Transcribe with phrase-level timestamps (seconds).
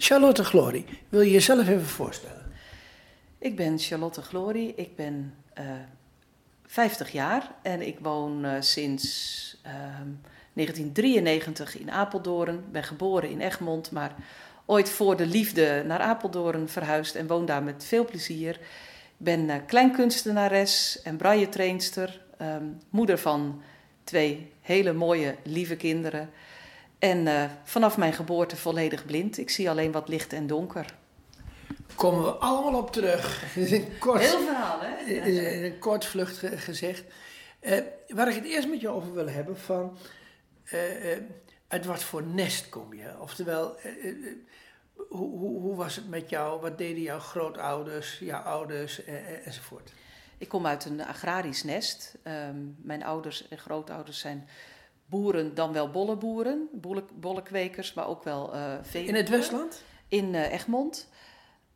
[0.00, 2.52] Charlotte Glory, wil je jezelf even voorstellen?
[3.38, 5.64] Ik ben Charlotte Glory, ik ben uh,
[6.66, 9.72] 50 jaar en ik woon uh, sinds uh,
[10.52, 12.64] 1993 in Apeldoorn.
[12.72, 14.14] Ben geboren in Egmond, maar
[14.66, 18.54] ooit voor de liefde naar Apeldoorn verhuisd en woon daar met veel plezier.
[18.54, 23.62] Ik ben uh, kleinkunstenares en braille-trainster, um, moeder van
[24.04, 26.30] twee hele mooie, lieve kinderen.
[26.98, 29.38] En uh, vanaf mijn geboorte volledig blind.
[29.38, 30.94] Ik zie alleen wat licht en donker.
[31.94, 33.44] Komen we allemaal op terug.
[33.98, 35.14] kort, Heel verhaal, hè?
[35.64, 37.04] Een kort vlucht gezegd.
[37.60, 39.98] Uh, waar ik het eerst met je over wil hebben van...
[40.64, 40.80] Uh,
[41.68, 43.20] uit wat voor nest kom je?
[43.20, 43.76] Oftewel,
[44.94, 46.60] hoe, hoe, hoe, was het met jou?
[46.60, 49.04] Wat deden jouw grootouders, jouw ouders
[49.44, 49.92] enzovoort?
[50.38, 52.14] Ik kom uit een agrarisch nest.
[52.24, 54.48] Um, mijn ouders en grootouders zijn
[55.08, 59.04] boeren, dan wel bolleboeren, bolle, bollekwekers, maar ook wel uh, vee.
[59.04, 59.82] In het Westland?
[60.08, 61.08] In uh, Egmond.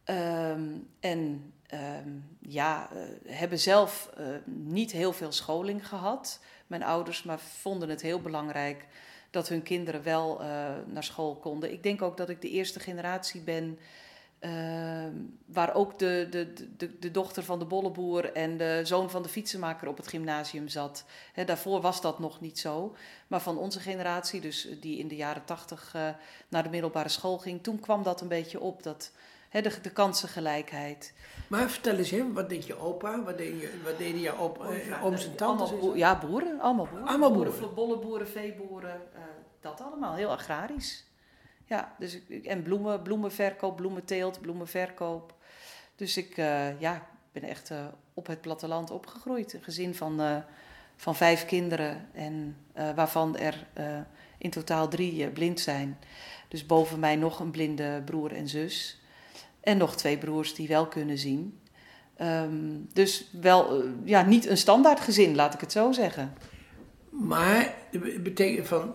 [0.04, 4.10] Um, en um, ja, uh, hebben zelf
[4.44, 8.86] niet heel veel scholing gehad, mijn ouders, maar vonden het heel belangrijk
[9.30, 10.40] dat hun kinderen wel
[10.86, 11.72] naar school konden.
[11.72, 13.78] Ik denk ook dat ik de eerste generatie ben
[14.44, 15.06] Uh,
[15.46, 19.28] waar ook de, de, de, de, dochter van de bolleboer en de zoon van de
[19.28, 21.04] fietsenmaker op het gymnasium zat.
[21.32, 22.94] He, daarvoor was dat nog niet zo.
[23.26, 26.08] Maar van onze generatie, dus die in de jaren tachtig uh,
[26.48, 28.82] naar de middelbare school ging, toen kwam dat een beetje op.
[28.82, 29.12] Dat,
[29.48, 31.14] he, de, de kansengelijkheid.
[31.48, 33.22] Maar vertel eens, hè, wat deed je opa?
[33.22, 35.78] Wat, deed je, wat deden je op, oh, ja, ooms en tantes?
[35.78, 36.60] Boer, ja, boeren.
[36.60, 37.08] Allemaal boeren.
[37.08, 37.52] Allemaal boeren.
[37.52, 39.20] boeren bolleboeren, veeboeren, uh,
[39.60, 40.14] dat allemaal.
[40.14, 41.10] Heel agrarisch.
[41.72, 45.34] Ja, dus en bloemen, bloemenverkoop, bloementeelt, bloemenverkoop.
[45.96, 47.84] Dus ik uh, ja, ben echt uh,
[48.14, 49.52] op het platteland opgegroeid.
[49.52, 50.36] Een gezin van, uh,
[50.96, 52.56] van vijf kinderen, en,
[52.94, 53.66] waarvan er
[54.38, 55.98] in totaal drie blind zijn.
[56.48, 59.00] Dus boven mij nog een blinde broer en zus.
[59.60, 61.58] En nog twee broers die wel kunnen zien.
[62.20, 66.34] Um, dus wel ja, niet een standaard gezin, laat ik het zo zeggen.
[67.10, 67.74] Maar
[68.22, 68.94] betekent van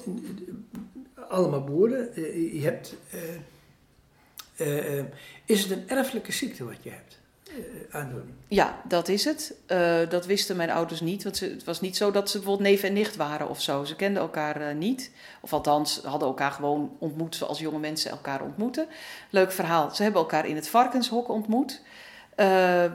[1.29, 2.09] allemaal boeren.
[2.15, 2.95] Uh, je hebt,
[4.57, 5.03] uh,
[5.45, 7.15] is het een erfelijke ziekte wat je hebt?
[7.91, 8.31] aandoening?
[8.47, 9.53] Ja, dat is het.
[10.09, 11.23] dat wisten mijn ouders niet.
[11.23, 13.83] Want ze, het was niet zo dat ze bijvoorbeeld neef en nicht waren of zo.
[13.83, 15.11] Ze kenden elkaar niet.
[15.41, 18.87] Of althans, hadden elkaar gewoon ontmoet zoals jonge mensen elkaar ontmoeten.
[19.29, 19.95] Leuk verhaal.
[19.95, 21.81] Ze hebben elkaar in het varkenshok ontmoet.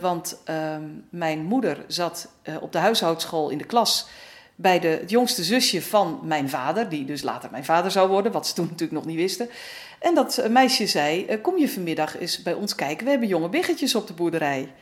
[0.01, 2.29] want ehm, mijn moeder zat
[2.61, 4.09] op de huishoudschool in de klas
[4.63, 8.33] bij de, het jongste zusje van mijn vader, die dus later mijn vader zou worden,
[8.33, 9.49] wat ze toen natuurlijk nog niet wisten.
[9.99, 13.05] En dat meisje zei: eh, Kom je vanmiddag eens bij ons kijken?
[13.05, 14.73] We hebben jonge biggetjes op de boerderij.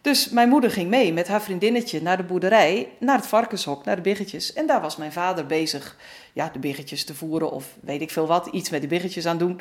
[0.00, 3.96] Dus mijn moeder ging mee met haar vriendinnetje naar de boerderij, naar het varkenshok, naar
[3.96, 4.52] de biggetjes.
[4.52, 5.96] En daar was mijn vader bezig
[6.32, 9.38] ja, de biggetjes te voeren of weet ik veel wat, iets met die biggetjes aan
[9.38, 9.60] doen.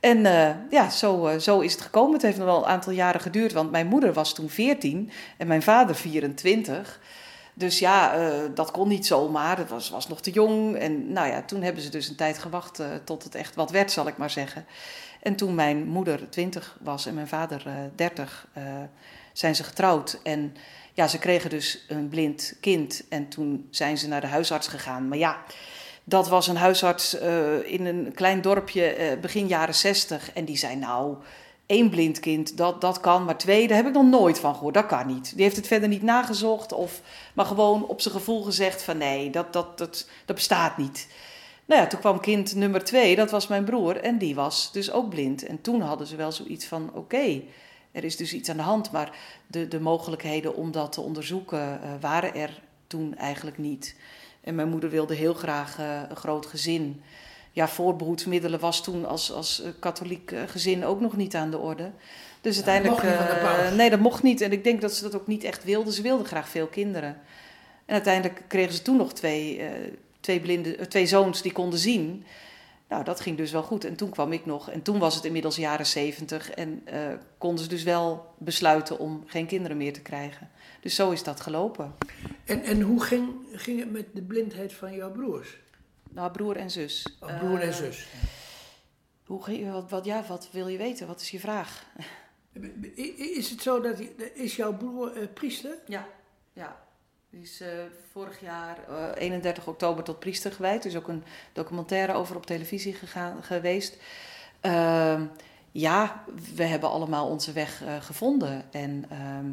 [0.00, 2.12] En uh, ja, zo, zo is het gekomen.
[2.12, 5.46] Het heeft nog wel een aantal jaren geduurd, want mijn moeder was toen 14 en
[5.46, 7.00] mijn vader 24.
[7.58, 9.58] Dus ja, uh, dat kon niet zomaar.
[9.58, 10.76] Het was, was nog te jong.
[10.76, 13.70] En nou ja, toen hebben ze dus een tijd gewacht uh, tot het echt wat
[13.70, 14.66] werd, zal ik maar zeggen.
[15.22, 18.46] En toen mijn moeder 20 was en mijn vader uh, 30,
[19.32, 20.20] zijn ze getrouwd.
[20.22, 20.56] En
[20.92, 23.04] ja, ze kregen dus een blind kind.
[23.08, 25.08] En toen zijn ze naar de huisarts gegaan.
[25.08, 25.42] Maar ja,
[26.04, 27.14] dat was een huisarts
[27.64, 30.32] in een klein dorpje begin jaren 60.
[30.32, 31.16] En die zei nou
[31.66, 34.74] één blind kind, dat, dat kan, maar twee, daar heb ik nog nooit van gehoord.
[34.74, 35.32] Dat kan niet.
[35.34, 37.00] Die heeft het verder niet nagezocht, of,
[37.34, 41.08] maar gewoon op zijn gevoel gezegd van nee, dat, dat, dat, bestaat niet.
[41.64, 44.90] Nou ja, toen kwam kind nummer twee, dat was mijn broer, en die was dus
[44.90, 45.46] ook blind.
[45.46, 47.42] En toen hadden ze wel zoiets van, oké,
[47.92, 49.10] er is dus iets aan de hand, maar
[49.46, 53.96] de, de mogelijkheden om dat te onderzoeken uh, waren er toen eigenlijk niet.
[54.40, 57.02] En mijn moeder wilde heel graag uh, een groot gezin
[57.56, 61.58] ja, voorbehoedsmiddelen was toen als, als eh, katholiek eh, gezin ook nog niet aan de
[61.58, 61.90] orde.
[62.40, 63.02] Dus uiteindelijk.
[63.02, 64.40] Uh, nee, dat mocht niet.
[64.40, 65.92] En ik denk dat ze dat ook niet echt wilden.
[65.92, 67.08] Ze wilden graag veel kinderen.
[67.84, 69.60] En uiteindelijk kregen ze toen nog twee,
[70.20, 72.24] twee, blinde, twee zoons die konden zien.
[72.88, 73.84] Nou, dat ging dus wel goed.
[73.84, 74.70] En toen kwam ik nog.
[74.70, 76.50] En toen was het inmiddels jaren zeventig.
[76.50, 77.00] En uh,
[77.38, 80.50] konden ze dus wel besluiten om geen kinderen meer te krijgen.
[80.80, 81.94] Dus zo is dat gelopen.
[82.44, 85.64] En, en hoe ging, ging het met de blindheid van jouw broers?
[86.16, 87.06] Nou, broer en zus.
[87.20, 88.06] Oh, broer en zus.
[88.06, 91.06] Uh, hoe, wat, wat, ja, wat wil je weten?
[91.06, 91.86] Wat is je vraag?
[93.16, 94.00] Is het zo dat
[94.34, 95.78] is jouw broer uh, priester?
[95.86, 96.06] Ja,
[96.52, 96.76] ja.
[97.30, 97.68] Die is uh,
[98.12, 98.78] vorig jaar
[99.14, 100.84] 31 oktober tot priester gewijd.
[100.84, 103.96] Er is ook een documentaire over op televisie gegaan, geweest.
[104.60, 105.26] Ehm,
[105.72, 106.24] ja,
[106.54, 108.72] we hebben allemaal onze weg gevonden.
[108.72, 109.50] En ehm,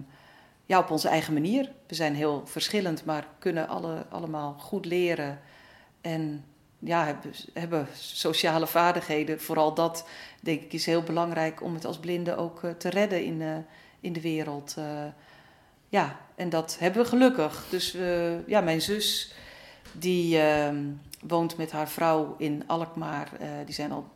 [0.65, 1.71] ja, op onze eigen manier.
[1.88, 5.39] We zijn heel verschillend, maar kunnen alle, allemaal goed leren.
[6.01, 6.45] En
[6.84, 9.42] ja, hebben, hebben sociale vaardigheden.
[9.42, 10.08] Vooral dat,
[10.42, 13.56] denk ik, is heel belangrijk om het als blinde ook eh, te redden in, uh,
[14.00, 14.76] in de wereld.
[14.78, 14.86] Uh,
[15.90, 17.66] ja, en dat hebben we gelukkig.
[17.70, 17.98] Dus
[18.48, 19.34] ja, mijn zus,
[19.92, 20.84] die ehm,
[21.22, 23.30] woont met haar vrouw in Alkmaar.
[23.66, 24.08] die zijn al,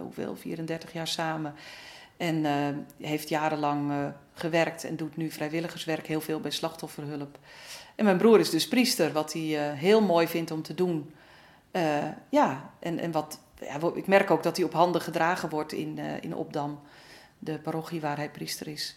[0.00, 1.54] hoeveel, 34 jaar samen.
[2.16, 2.44] En
[3.00, 7.38] heeft jarenlang gewerkt en doet nu vrijwilligerswerk heel veel bij slachtofferhulp.
[7.94, 11.12] En mijn broer is dus priester, wat hij heel mooi vindt om te doen.
[11.76, 15.72] Uh, ja, en, en wat, ja, ik merk ook dat hij op handen gedragen wordt
[15.72, 16.80] in, uh, in Opdam,
[17.38, 18.96] de parochie waar hij priester is.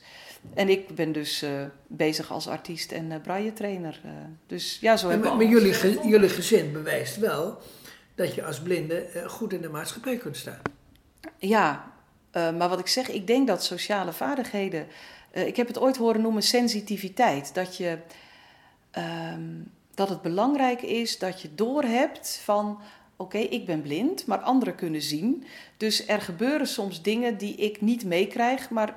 [0.54, 1.50] En ik ben dus uh,
[1.88, 4.02] bezig als artiest en uh, braille trainer.
[4.48, 5.36] dus ja, zo hebben we.
[5.36, 7.62] Maar, maar jullie, ge, jullie gezin bewijst wel
[8.16, 10.62] dat je als blinde goed in de maatschappij kunt staan.
[11.38, 11.92] Ja,
[12.32, 14.88] maar wat ik zeg, ik denk dat sociale vaardigheden.
[15.32, 17.54] ik heb het ooit horen noemen sensitiviteit.
[17.54, 17.98] Dat je.
[19.34, 22.80] Um, dat het belangrijk is dat je doorhebt van
[23.16, 25.44] oké, ik ben blind, maar anderen kunnen zien.
[25.78, 28.96] Dus er gebeuren soms dingen die ik niet meekrijg, maar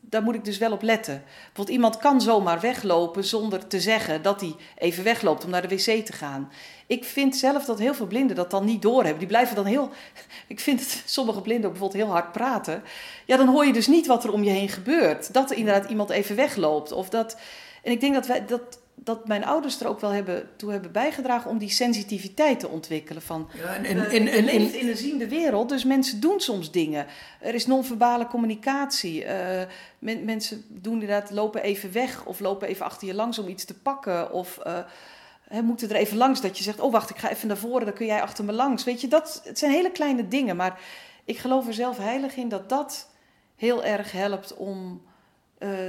[0.00, 1.22] daar moet ik dus wel op letten.
[1.24, 5.76] Bijvoorbeeld iemand kan zomaar weglopen zonder te zeggen dat hij even wegloopt om naar de
[5.76, 6.52] wc te gaan.
[6.86, 9.18] Ik vind zelf dat heel veel blinden dat dan niet doorhebben.
[9.18, 9.90] Die blijven dan heel.
[10.46, 12.82] Ik vind het, sommige blinden ook bijvoorbeeld heel hard praten.
[13.26, 15.32] Ja, dan hoor je dus niet wat er om je heen gebeurt.
[15.32, 16.92] Dat er inderdaad iemand even wegloopt.
[16.92, 17.36] Of dat.
[17.82, 20.92] En ik denk dat wij dat dat mijn ouders er ook wel hebben, toe hebben
[20.92, 23.22] bijgedragen om die sensitiviteit te ontwikkelen.
[23.22, 27.06] Van, ja, en, en, en, en, in een ziende wereld, dus mensen doen soms dingen.
[27.40, 29.24] Er is non-verbale communicatie.
[29.24, 29.62] Uh,
[29.98, 33.78] mensen doen inderdaad, lopen even weg of lopen even achter je langs om iets te
[33.78, 34.32] pakken.
[34.32, 37.56] Of uh, moeten er even langs dat je zegt, oh wacht, ik ga even naar
[37.56, 38.84] voren, dan kun jij achter me langs.
[38.84, 40.80] Weet je, dat, het zijn hele kleine dingen, maar
[41.24, 43.10] ik geloof er zelf heilig in dat dat
[43.56, 45.02] heel erg helpt om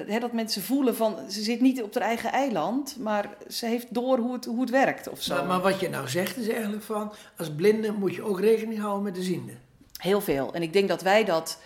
[0.07, 3.87] uh, dat mensen voelen van ze zit niet op haar eigen eiland, maar ze heeft
[3.89, 5.35] door hoe het, hoe het werkt of zo.
[5.35, 8.79] Maar, maar wat je nou zegt is eigenlijk van als blinde moet je ook rekening
[8.79, 9.53] houden met de ziende.
[9.97, 10.53] Heel veel.
[10.53, 11.59] En ik denk dat wij dat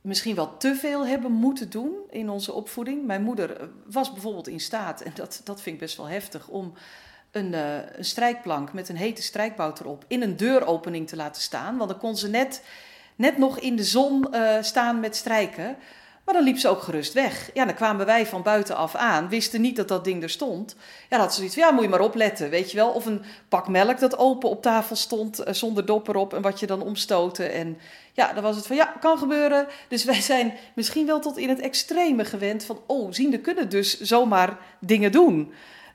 [0.00, 3.06] misschien wel te veel hebben moeten doen in onze opvoeding.
[3.06, 6.48] Mijn moeder eh, was bijvoorbeeld in staat, en dat, dat vind ik best wel heftig,
[6.48, 6.72] om
[7.30, 11.76] een, uh, een strijkplank met een hete strijkbout erop in een deuropening te laten staan.
[11.76, 12.62] Want dan kon ze net,
[13.16, 15.76] net nog in de zon uh, staan met strijken.
[16.24, 17.50] Maar dan liep ze ook gerust weg.
[17.54, 20.76] Ja, dan kwamen wij van buitenaf aan, wisten niet dat dat ding er stond.
[21.10, 22.90] Ja, had ze zoiets van, ja, moet je maar opletten, weet je wel.
[22.90, 26.60] Of een pak melk dat open op tafel stond, uh, zonder dop erop en wat
[26.60, 27.52] je dan omstoten.
[27.52, 27.78] En
[28.12, 29.66] ja, dan was het van, ja, kan gebeuren.
[29.88, 34.00] Dus wij zijn misschien wel tot in het extreme gewend van, oh, ziende kunnen dus
[34.00, 35.52] zomaar dingen doen.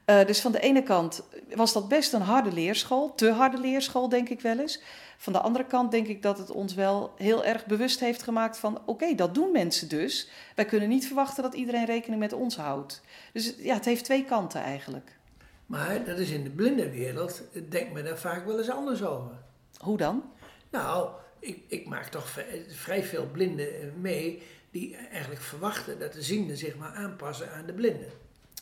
[0.09, 1.23] Uh, dus van de ene kant
[1.55, 4.81] was dat best een harde leerschool, te harde leerschool denk ik wel eens.
[5.17, 8.57] Van de andere kant denk ik dat het ons wel heel erg bewust heeft gemaakt
[8.57, 10.29] van oké, dat doen mensen dus.
[10.55, 13.01] Wij kunnen niet verwachten dat iedereen rekening met ons houdt.
[13.33, 15.17] Dus ja, het heeft twee kanten eigenlijk.
[15.65, 19.31] Maar dat is in de blindenwereld, denk men daar vaak wel eens anders over.
[19.77, 20.23] Hoe dan?
[20.69, 21.09] Nou,
[21.39, 23.67] ik, ik maak toch vrij veel blinden
[24.01, 28.11] mee die eigenlijk verwachten dat de zienden zich maar aanpassen aan de blinden.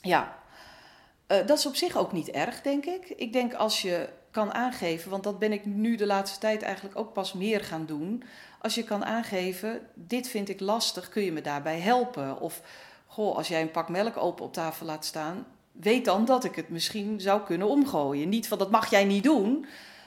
[0.01, 0.45] Ja,
[1.27, 3.09] uh, dat is op zich ook niet erg, denk ik.
[3.09, 6.97] Ik denk als je kan aangeven, want dat ben ik nu de laatste tijd eigenlijk
[6.97, 8.23] ook pas meer gaan doen.
[8.61, 12.39] Als je kan aangeven, dit vind ik lastig, kun je me daarbij helpen?
[12.41, 12.61] Of,
[13.05, 16.55] goh, als jij een pak melk open op tafel laat staan, weet dan dat ik
[16.55, 18.29] het misschien zou kunnen omgooien.
[18.29, 19.65] Niet van dat mag jij niet doen,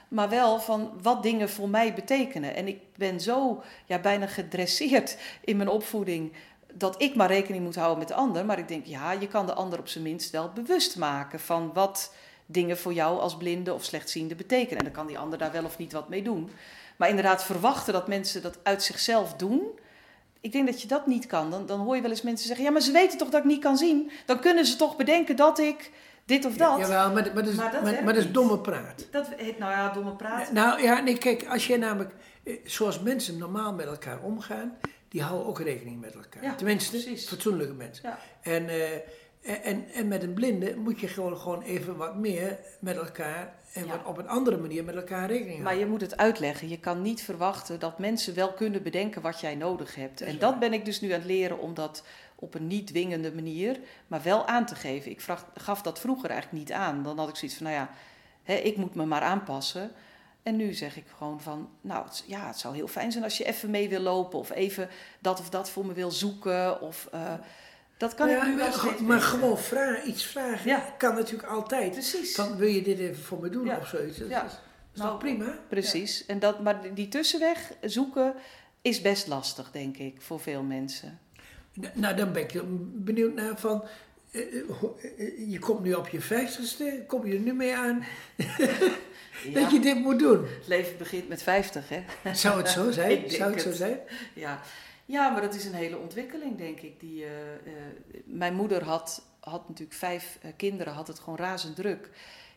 [0.09, 2.55] maar wel van wat dingen voor mij betekenen.
[2.55, 6.33] En ik ben zo ja, bijna gedresseerd in mijn opvoeding
[6.73, 8.45] dat ik maar rekening moet houden met de ander.
[8.45, 11.73] Maar ik denk, ja, je kan de ander op zijn minst wel bewust maken van
[11.73, 12.15] wat
[12.47, 14.79] dingen voor jou als blinde of slechtziende betekenen.
[14.79, 16.51] En dan kan die ander daar wel of niet wat mee doen.
[16.97, 19.63] Maar inderdaad, verwachten dat mensen dat uit zichzelf doen.
[20.41, 21.51] Ik denk dat je dat niet kan.
[21.51, 23.47] Dan, dan hoor je wel eens mensen zeggen: Ja, maar ze weten toch dat ik
[23.47, 24.11] niet kan zien?
[24.27, 25.91] Dan kunnen ze toch bedenken dat ik
[26.25, 26.79] dit of dat.
[26.79, 29.07] Ja, jawel, maar, maar, dat is, maar, dat, maar, maar dat is domme praat.
[29.11, 30.53] Dat heet, nou ja, domme praat.
[30.53, 34.77] Nou ja, nee, kijk, als je namelijk, eh, zoals mensen normaal met elkaar omgaan,
[35.11, 36.43] die houden ook rekening met elkaar.
[36.43, 37.29] Ja, Tenminste, precies.
[37.29, 38.09] fatsoenlijke mensen.
[38.09, 38.19] Ja.
[38.41, 38.93] En, uh,
[39.67, 43.89] en, en met een blinde moet je gewoon, gewoon even wat meer met elkaar en
[43.89, 45.63] wat op een andere manier met elkaar rekening houden.
[45.63, 46.69] Maar je moet het uitleggen.
[46.69, 50.21] Je kan niet verwachten dat mensen wel kunnen bedenken wat jij nodig hebt.
[50.21, 53.33] en dat ben ik dus nu aan het leren om dat op een niet dwingende
[53.33, 55.11] manier, maar wel aan te geven.
[55.11, 57.03] Ik vraag, gaf dat vroeger eigenlijk niet aan.
[57.03, 57.91] Dan had ik zoiets van, nou ja,
[58.43, 59.91] hè, ik moet me maar aanpassen.
[60.43, 63.39] En nu zeg ik gewoon van, nou het, ja, het zou heel fijn zijn als
[63.39, 64.89] je even mee wil lopen of even
[65.21, 66.81] dat of dat voor me wil zoeken.
[66.81, 67.35] Of, uh,
[67.97, 70.95] dat kan ik nu wel Maar, maar gewoon vragen, iets vragen ja.
[70.99, 71.93] kan natuurlijk altijd.
[71.93, 72.35] Precies.
[72.35, 73.79] Van, wil je dit even voor me doen ja.
[73.79, 74.19] of zoiets?
[74.19, 74.45] Dat ja.
[74.45, 74.53] is,
[74.95, 75.59] is nou, prima?
[75.69, 76.27] Precies.
[76.27, 78.35] En dat, maar die tussenweg zoeken
[78.83, 81.19] is best lastig, denk ik, voor veel mensen.
[81.93, 82.63] Nou, dan ben ik
[83.05, 83.89] benieuwd naar van, eh,
[85.49, 88.05] je komt nu op je vijftigste, kom je er nu mee aan
[89.55, 90.45] dat je dit moet doen?
[90.45, 92.35] Het leven begint met 50, hè?
[92.35, 93.31] Zou het zo zijn?
[93.31, 93.99] Zou het zo zijn?
[94.35, 94.61] Ja.
[95.05, 97.01] ja, maar dat is een hele ontwikkeling, denk ik.
[97.01, 97.25] Die,
[98.25, 102.11] mijn moeder had, had natuurlijk vijf kinderen, had het gewoon razend druk.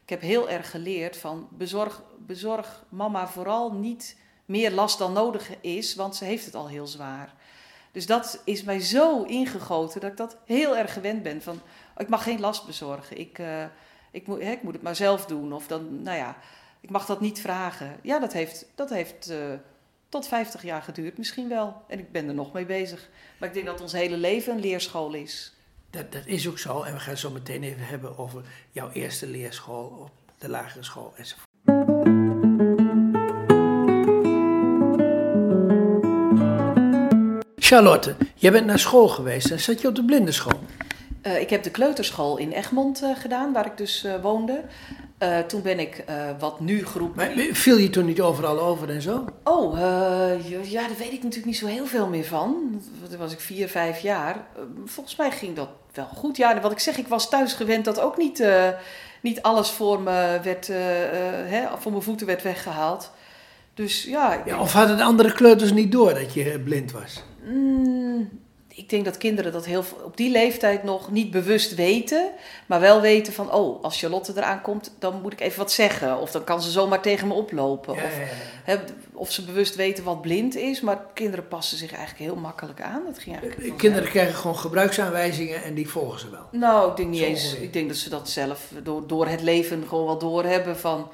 [0.04, 5.50] Ik heb heel erg geleerd van bezorg, bezorg mama vooral niet meer last dan nodig
[5.62, 7.34] is, want ze heeft het al heel zwaar.
[7.94, 11.42] Dus dat is mij zo ingegoten dat ik dat heel erg gewend ben.
[11.42, 11.62] Van,
[11.98, 13.20] ik mag geen last bezorgen.
[13.20, 13.66] Ik, uh,
[14.12, 15.54] ik, moet, hè, ik moet het maar zelf doen.
[15.54, 16.38] Of dan, nou ja,
[16.82, 18.00] ik mag dat niet vragen.
[18.02, 19.38] Ja, dat heeft, dat heeft uh,
[20.10, 21.82] tot 50 jaar geduurd misschien wel.
[21.88, 23.10] En ik ben er nog mee bezig.
[23.38, 25.54] Maar ik denk dat ons hele leven een leerschool is.
[25.90, 26.82] Dat, dat is ook zo.
[26.84, 30.84] En we gaan het zo meteen even hebben over jouw eerste leerschool op de lagere
[30.84, 31.53] school enzovoort.
[37.66, 40.60] Charlotte, jij bent naar school geweest en zat je op de blindenschool?
[41.24, 44.62] Uh, ik heb de kleuterschool in Egmond uh, gedaan, waar ik dus uh, woonde.
[45.48, 46.04] toen ben ik
[46.40, 47.16] wat nu groep.
[47.16, 49.26] Maar viel je toen niet overal over en zo?
[49.44, 49.78] Oh,
[50.64, 52.82] ja, daar weet ik natuurlijk niet zo heel veel meer van.
[53.10, 54.46] Toen was ik vier, vijf jaar.
[54.86, 56.38] volgens mij ging dat wel goed.
[56.38, 58.44] Ja, wat ik zeg, ik was thuis gewend dat ook niet,
[59.22, 60.68] niet alles voor me werd,
[61.48, 63.12] hè, voor mijn voeten werd weggehaald.
[63.74, 64.60] Dus ja, ja.
[64.60, 67.24] Of hadden de andere kleuters niet door dat je blind was?
[67.46, 68.30] Mm,
[68.76, 72.32] ik denk dat kinderen dat heel op die leeftijd nog niet bewust weten,
[72.66, 76.20] maar wel weten van, oh, als Charlotte eraan komt, dan moet ik even wat zeggen.
[76.20, 77.94] Of dan kan ze zomaar tegen me oplopen.
[77.94, 78.14] of,
[79.14, 83.02] of, ze bewust weten wat blind is, maar kinderen passen zich eigenlijk heel makkelijk aan.
[83.06, 86.48] Dat ging eigenlijk eh, kinderen krijgen gewoon gebruiksaanwijzingen en die volgen ze wel.
[86.52, 87.56] Nou, ik denk niet eens.
[87.56, 91.10] Ik denk dat ze dat zelf door, door het leven gewoon wel doorhebben van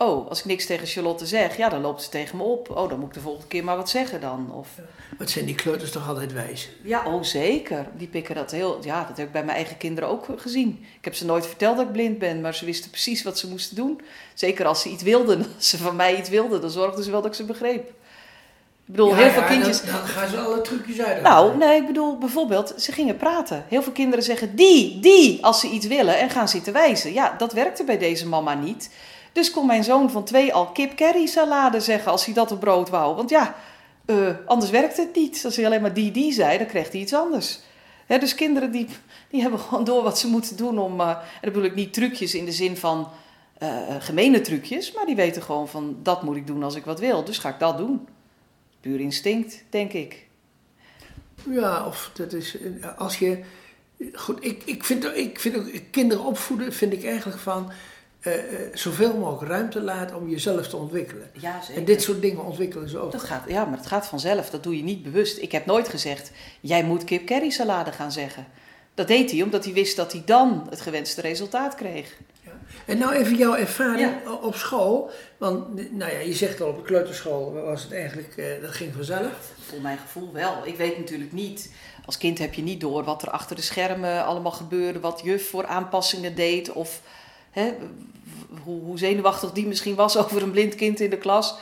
[0.00, 2.70] Oh, als ik niks tegen Charlotte zeg, ja, dan loopt ze tegen me op.
[2.70, 4.52] Oh, dan moet ik de volgende keer maar wat zeggen dan.
[4.52, 4.68] Of...
[5.18, 6.68] Wat zijn die kleuters toch altijd wijs?
[6.82, 7.86] Ja, oh zeker.
[7.96, 8.78] Die pikken dat heel...
[8.82, 10.84] Ja, dat heb ik bij mijn eigen kinderen ook gezien.
[10.98, 13.48] Ik heb ze nooit verteld dat ik blind ben, maar ze wisten precies wat ze
[13.48, 14.00] moesten doen.
[14.34, 17.20] Zeker als ze iets wilden, als ze van mij iets wilden, dan zorgden ze wel
[17.22, 17.88] dat ik ze begreep.
[17.88, 19.82] Ik bedoel, heel veel kindjes...
[19.82, 21.22] Dan, dan, gaan ze alle trucjes uit.
[21.22, 23.64] Nou, nee, ik bedoel, bijvoorbeeld, ze gingen praten.
[23.68, 27.12] Heel veel kinderen zeggen die, die, als ze iets willen en gaan zitten wijzen.
[27.12, 28.90] Ja, dat werkte bij deze mama niet.
[29.32, 32.60] Dus kon mijn zoon van twee al kip curry salade zeggen als hij dat op
[32.60, 33.16] brood wou.
[33.16, 33.54] Want ja,
[34.06, 35.42] uh, anders werkt het niet.
[35.44, 37.60] Als hij alleen maar die, die zei, dan kreeg hij iets anders.
[38.06, 38.86] dus kinderen die,
[39.30, 41.00] die hebben gewoon door wat ze moeten doen om...
[41.00, 43.08] Uh, en dan bedoel ik niet trucjes in de zin van
[43.62, 44.92] uh, gemene trucjes...
[44.92, 47.24] maar die weten gewoon van, dat moet ik doen als ik wat wil.
[47.24, 48.08] Dus ga ik dat doen.
[48.80, 50.26] Puur instinct, denk ik.
[51.50, 52.56] Ja, of dat is...
[52.96, 53.40] Als je...
[54.12, 55.70] Goed, ik, ik, vind, ik vind ook...
[55.90, 57.70] Kinderen opvoeden vind ik eigenlijk van
[58.22, 58.32] uh,
[58.74, 61.30] zoveel mogelijk ruimte laat om jezelf te ontwikkelen.
[61.32, 61.76] Ja, zeker.
[61.76, 63.12] En dit soort dingen ontwikkelen ze ook.
[63.12, 64.50] Dat gaat, ja, maar het gaat vanzelf.
[64.50, 65.38] Dat doe je niet bewust.
[65.38, 68.46] Ik heb nooit gezegd, jij moet kip curry salade gaan zeggen.
[68.94, 72.16] Dat deed hij omdat hij wist dat hij dan het gewenste resultaat kreeg.
[72.42, 72.50] Ja.
[72.86, 75.10] En nou even jouw ervaring op school.
[75.36, 78.94] Want nou ja, je zegt al op de kleuterschool was het eigenlijk, uh, dat ging
[78.94, 79.52] vanzelf.
[79.58, 80.66] Voor mijn gevoel wel.
[80.66, 81.72] Ik weet natuurlijk niet,
[82.04, 85.00] als kind heb je niet door wat er achter de schermen allemaal gebeurde.
[85.00, 87.00] Wat juf voor aanpassingen deed of
[87.58, 87.74] hè,
[88.64, 91.54] hoe, hoe zenuwachtig die misschien was over een blind kind in de klas.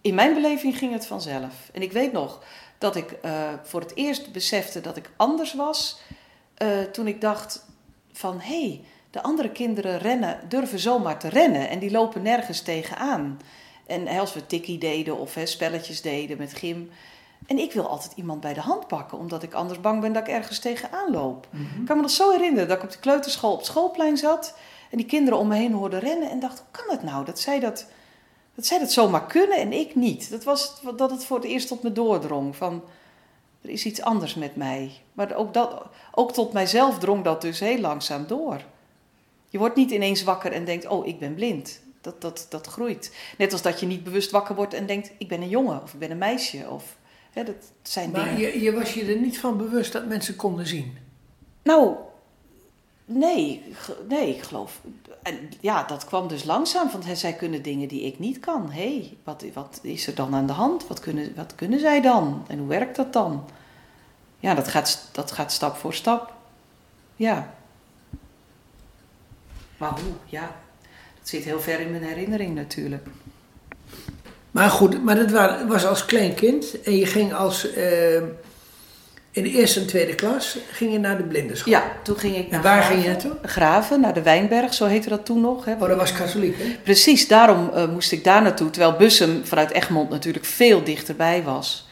[0.00, 1.70] In mijn beleving ging het vanzelf.
[1.72, 2.42] En ik weet nog
[2.78, 3.32] dat ik uh,
[3.62, 6.00] voor het eerst besefte dat ik anders was.
[6.62, 7.66] Uh, toen ik dacht
[8.12, 12.60] van hé, hey, de andere kinderen rennen, durven zomaar te rennen en die lopen nergens
[12.60, 13.40] tegenaan.
[13.86, 16.90] En als we tikkie deden of hè, spelletjes deden met gym.
[17.46, 20.28] En ik wil altijd iemand bij de hand pakken, omdat ik anders bang ben dat
[20.28, 21.46] ik ergens tegenaan loop.
[21.50, 21.80] Mm -hmm.
[21.80, 24.54] Ik kan me nog zo herinneren dat ik op de kleuterschool op het schoolplein zat.
[24.94, 27.40] En die kinderen om me heen hoorden rennen en dacht, hoe kan het nou dat
[27.40, 27.86] zij dat,
[28.54, 30.30] dat zij dat zomaar kunnen en ik niet?
[30.30, 32.84] Dat was dat het voor het eerst tot me doordrong van,
[33.62, 34.92] er is iets anders met mij.
[35.12, 35.82] Maar ook, dat,
[36.12, 38.60] ook tot mijzelf drong dat dus heel langzaam door.
[39.48, 41.80] Je wordt niet ineens wakker en denkt, oh, ik ben blind.
[42.00, 43.14] Dat, dat, dat groeit.
[43.38, 45.92] Net als dat je niet bewust wakker wordt en denkt, ik ben een jongen of
[45.92, 46.70] ik ben een meisje.
[46.70, 46.96] Of,
[47.30, 48.40] hè, dat zijn maar dingen.
[48.40, 50.96] Je, je was je er niet van bewust dat mensen konden zien?
[51.62, 51.96] Nou,
[53.04, 53.74] Nee,
[54.08, 54.80] nee, ik geloof.
[55.22, 58.70] En ja, dat kwam dus langzaam, want zij kunnen dingen die ik niet kan.
[58.70, 60.86] Hé, hey, wat, wat is er dan aan de hand?
[60.86, 62.44] Wat kunnen, wat kunnen zij dan?
[62.48, 63.44] En hoe werkt dat dan?
[64.38, 66.32] Ja, dat gaat, dat gaat stap voor stap.
[67.16, 67.54] Ja.
[69.76, 70.12] Maar hoe?
[70.24, 70.54] Ja,
[71.18, 73.06] dat zit heel ver in mijn herinnering natuurlijk.
[74.50, 75.30] Maar goed, maar dat
[75.66, 77.76] was als klein kind en je ging als.
[77.76, 78.22] Uh
[79.34, 81.72] in de eerste en tweede klas ging je naar de blindenschool?
[81.72, 83.36] Ja, toen ging ik naar En waar ging je naartoe?
[83.42, 85.64] Graven, naar de Wijnberg, zo heette dat toen nog.
[85.64, 85.72] Hè.
[85.72, 86.76] Oh, dat was katholiek, hè?
[86.82, 88.70] Precies, daarom uh, moest ik daar naartoe.
[88.70, 91.88] Terwijl Bussum vanuit Egmond natuurlijk veel dichterbij was.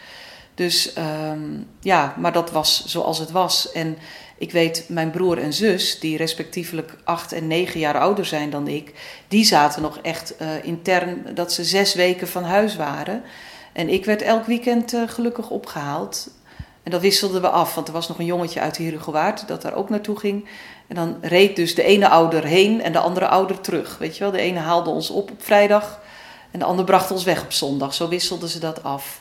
[0.54, 1.40] Dus ehm,
[1.80, 3.72] ja, maar dat was zoals het was.
[3.72, 3.98] En
[4.38, 8.68] ik weet, mijn broer en zus, die respectievelijk acht en negen jaar ouder zijn dan
[8.68, 8.92] ik,
[9.28, 13.22] die zaten nog echt uh, intern dat ze zes weken van huis waren.
[13.72, 16.30] En ik werd elk weekend uh, gelukkig opgehaald.
[16.82, 19.74] En dat wisselden we af, want er was nog een jongetje uit Herugewaard dat daar
[19.74, 20.48] ook naartoe ging.
[20.86, 23.98] En dan reed dus de ene ouder heen en de andere ouder terug.
[23.98, 26.00] Weet je wel, de ene haalde ons op op vrijdag
[26.50, 27.94] en de ander bracht ons weg op zondag.
[27.94, 29.20] Zo wisselden ze dat af.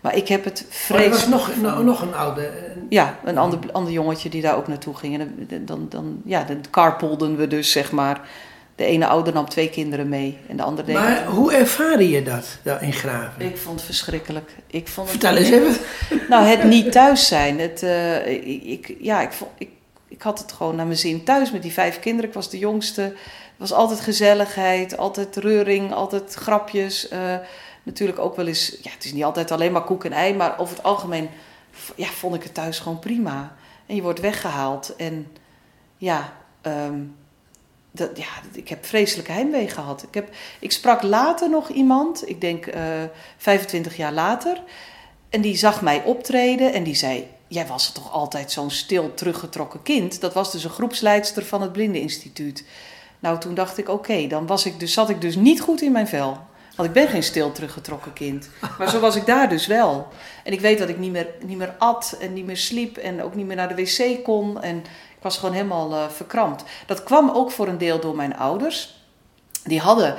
[0.00, 1.14] Maar ik heb het vreselijk...
[1.14, 2.50] er was nog, nog een oude...
[2.88, 5.20] Ja, een ander, ander jongetje die daar ook naartoe ging.
[5.20, 8.20] En dan, dan, ja, dan carpoolden we dus, zeg maar.
[8.76, 12.22] De ene ouder nam twee kinderen mee en de andere deed Maar hoe ervaarde je
[12.22, 13.44] dat, daar in Graven?
[13.44, 14.50] Ik vond het verschrikkelijk.
[14.66, 15.76] Ik vond het Vertel eens even.
[16.28, 17.60] Nou, het niet thuis zijn.
[17.60, 18.26] Het, uh,
[18.70, 19.68] ik, ja, ik, vond, ik,
[20.08, 22.28] ik had het gewoon naar mijn zin thuis met die vijf kinderen.
[22.28, 23.02] Ik was de jongste.
[23.02, 27.12] Er was altijd gezelligheid, altijd reuring, altijd grapjes.
[27.12, 27.34] Uh,
[27.82, 30.58] natuurlijk ook wel eens, ja, het is niet altijd alleen maar koek en ei, maar
[30.58, 31.28] over het algemeen
[31.96, 33.54] ja, vond ik het thuis gewoon prima.
[33.86, 35.26] En je wordt weggehaald en
[35.96, 37.16] ja, um,
[37.92, 40.02] dat, ja ik heb vreselijke heimwee gehad.
[40.02, 44.62] Ik, heb, ik sprak later nog iemand, ik denk uh, eh, 25 jaar later,
[45.32, 49.82] en die zag mij optreden en die zei: Jij was toch altijd zo'n stil, teruggetrokken
[49.82, 50.20] kind?
[50.20, 52.64] Dat was dus een groepsleidster van het Blindeninstituut.
[53.18, 55.92] Nou, toen dacht ik: Oké, dan was ik dus, zat ik dus niet goed in
[55.92, 56.38] mijn vel.
[56.76, 58.48] Want ik ben geen stil teruggetrokken kind.
[58.78, 60.08] Maar zo was ik daar dus wel.
[60.44, 63.22] En ik weet dat ik niet meer, niet meer at en niet meer sliep en
[63.22, 64.62] ook niet meer naar de wc kon.
[64.62, 64.84] En
[65.22, 66.64] ik was gewoon helemaal uh, verkrampt.
[66.86, 68.94] Dat kwam ook voor een deel door mijn ouders.
[69.64, 70.16] Die hadden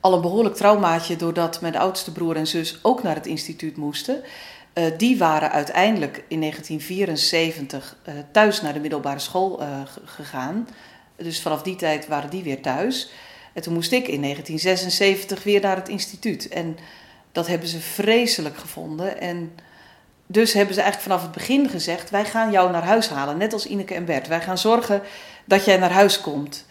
[0.00, 4.22] al een behoorlijk traumaatje doordat mijn oudste broer en zus ook naar het instituut moesten.
[4.74, 9.60] Uh, die waren uiteindelijk in 1974 uh, eh, thuis naar de middelbare school
[10.04, 10.68] gegaan.
[11.16, 13.10] Dus vanaf die tijd waren die weer thuis.
[13.52, 16.48] En toen moest ik in 1976 weer naar het instituut.
[16.48, 16.78] En
[17.32, 19.20] dat hebben ze vreselijk gevonden.
[19.20, 19.52] En
[20.26, 23.52] dus hebben ze eigenlijk vanaf het begin gezegd: wij gaan jou naar huis halen, net
[23.52, 24.28] als Ineke en Bert.
[24.28, 25.02] Wij gaan zorgen
[25.44, 26.66] dat jij naar huis komt.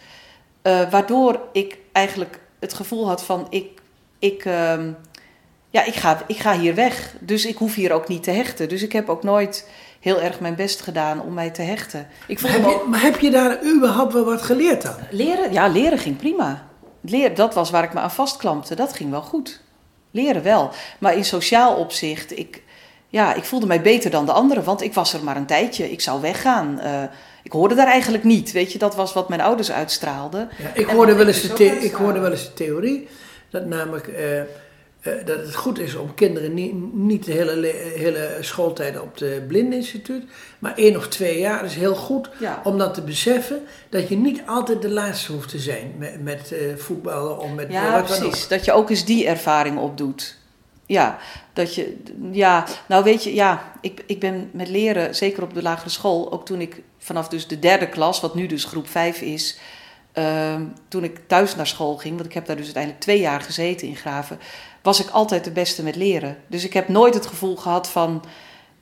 [0.62, 3.80] Uh, waardoor ik eigenlijk het gevoel had van: ik,
[4.18, 4.78] ik, uh,
[5.70, 7.14] ja, ik, ga, ik ga hier weg.
[7.20, 8.68] Dus ik hoef hier ook niet te hechten.
[8.68, 9.68] Dus ik heb ook nooit
[10.00, 12.08] heel erg mijn best gedaan om mij te hechten.
[12.26, 14.94] Ik maar, heb je, maar heb je daar überhaupt wel wat geleerd dan?
[15.10, 15.52] Leren?
[15.52, 16.66] Ja, leren ging prima.
[17.00, 18.74] Leer, dat was waar ik me aan vastklampte.
[18.74, 19.60] Dat ging wel goed.
[20.10, 20.70] Leren wel.
[20.98, 22.62] Maar in sociaal opzicht, ik,
[23.14, 25.90] ja, ik voelde mij beter dan de anderen, want ik was er maar een tijdje.
[25.90, 26.80] Ik zou weggaan.
[26.82, 27.02] Uh,
[27.42, 28.52] ik hoorde daar eigenlijk niet.
[28.52, 30.48] Weet je, dat was wat mijn ouders uitstraalden.
[30.62, 33.08] Ja, ik, hoorde wel eens de ik hoorde wel eens de theorie
[33.50, 34.06] dat namelijk.
[34.06, 34.44] Uh, uh,
[35.24, 40.24] dat het goed is om kinderen niet, niet de hele, hele schooltijd op het blindeninstituut,
[40.58, 42.60] maar één of twee jaar is heel goed ja.
[42.64, 46.54] om dan te beseffen dat je niet altijd de laatste hoeft te zijn met, met
[46.76, 48.48] voetballen of met ja, wat precies.
[48.48, 50.42] Dat je ook eens die ervaring opdoet.
[50.86, 51.18] Ja,
[51.52, 51.96] dat je,
[52.32, 56.32] ja, nou weet je, ja, ik, ik ben met leren, zeker op de lagere school,
[56.32, 59.58] ook toen ik vanaf dus de derde klas, wat nu dus groep 5 is,
[60.14, 60.54] uh,
[60.88, 63.88] toen ik thuis naar school ging, want ik heb daar dus uiteindelijk twee jaar gezeten
[63.88, 64.38] in Graven,
[64.82, 66.36] was ik altijd de beste met leren.
[66.46, 68.24] Dus ik heb nooit het gevoel gehad van,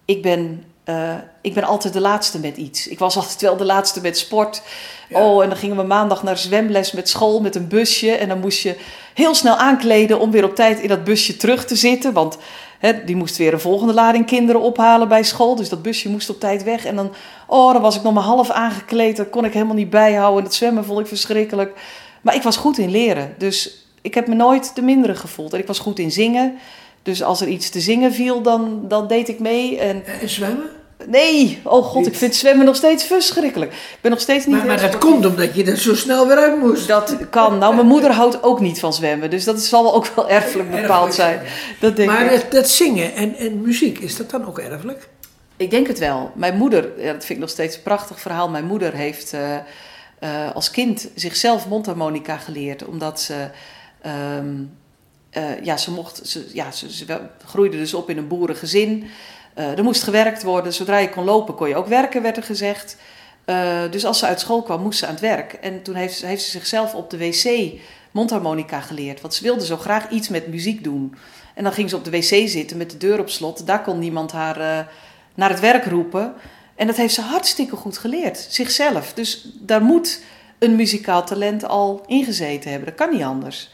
[0.04, 2.88] ik ben, uh, ik ben altijd de laatste met iets.
[2.88, 4.62] Ik was altijd wel de laatste met sport.
[5.10, 8.10] Oh, en dan gingen we maandag naar zwemles met school met een busje.
[8.10, 8.76] En dan moest je
[9.14, 12.12] heel snel aankleden om weer op tijd in dat busje terug te zitten.
[12.12, 12.38] Want
[12.78, 15.56] hè, die moest weer een volgende lading kinderen ophalen bij school.
[15.56, 16.84] Dus dat busje moest op tijd weg.
[16.84, 17.12] En dan,
[17.46, 19.16] oh, dan was ik nog maar half aangekleed.
[19.16, 20.38] Dat kon ik helemaal niet bijhouden.
[20.38, 21.78] En dat zwemmen vond ik verschrikkelijk.
[22.22, 23.34] Maar ik was goed in leren.
[23.38, 25.52] Dus ik heb me nooit de mindere gevoeld.
[25.52, 26.58] En ik was goed in zingen.
[27.02, 29.78] Dus als er iets te zingen viel, dan, dan deed ik mee.
[29.78, 30.70] En, en zwemmen?
[31.06, 33.72] Nee, oh god, ik vind zwemmen nog steeds verschrikkelijk.
[33.72, 34.56] Ik ben nog steeds niet.
[34.56, 36.88] Maar, maar dat komt omdat je er zo snel weer uit moest.
[36.88, 37.58] Dat kan.
[37.58, 41.14] Nou, mijn moeder houdt ook niet van zwemmen, dus dat zal ook wel erfelijk bepaald
[41.14, 41.40] zijn.
[41.80, 45.08] Dat denk maar dat, dat, zingen en, en muziek, is dat dan ook erfelijk?
[45.56, 46.30] Ik denk het wel.
[46.34, 48.48] Mijn moeder, ja, dat vind ik nog steeds een prachtig verhaal.
[48.48, 49.40] Mijn moeder heeft uh,
[50.20, 53.34] uh, als kind zichzelf mondharmonica geleerd, omdat ze.
[54.38, 54.80] Um,
[55.38, 59.10] uh, ja, ze mocht, ze, ja, ze, groeide dus op in een boerengezin.
[59.58, 60.72] Uh, er moest gewerkt worden.
[60.72, 62.96] Zodra je kon lopen, kon je ook werken, werd er gezegd.
[63.46, 65.52] Uh, dus als ze uit school kwam, moest ze aan het werk.
[65.52, 67.72] En toen heeft, heeft ze zichzelf op de wc
[68.10, 69.20] mondharmonica geleerd.
[69.20, 71.14] Want ze wilde zo graag iets met muziek doen.
[71.54, 73.66] En dan ging ze op de wc zitten met de deur op slot.
[73.66, 74.88] Daar kon niemand haar
[75.34, 76.34] naar het werk roepen.
[76.74, 79.12] En dat heeft ze hartstikke goed geleerd, zichzelf.
[79.12, 80.22] Dus daar moet
[80.58, 82.88] een muzikaal talent al ingezeten hebben.
[82.88, 83.70] Dat kan niet anders.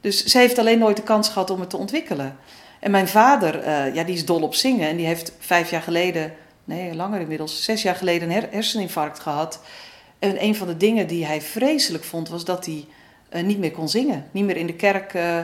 [0.00, 2.36] Dus ze heeft alleen nooit de kans gehad om het te ontwikkelen.
[2.80, 4.88] En mijn vader, uh, ja, die is dol op zingen.
[4.88, 6.32] En die heeft vijf jaar geleden,
[6.64, 9.60] nee, langer inmiddels, zes jaar geleden een herseninfarct gehad.
[10.18, 12.84] En een van de dingen die hij vreselijk vond, was dat hij
[13.32, 14.26] uh, niet meer kon zingen.
[14.30, 15.38] Niet meer in de kerk uh,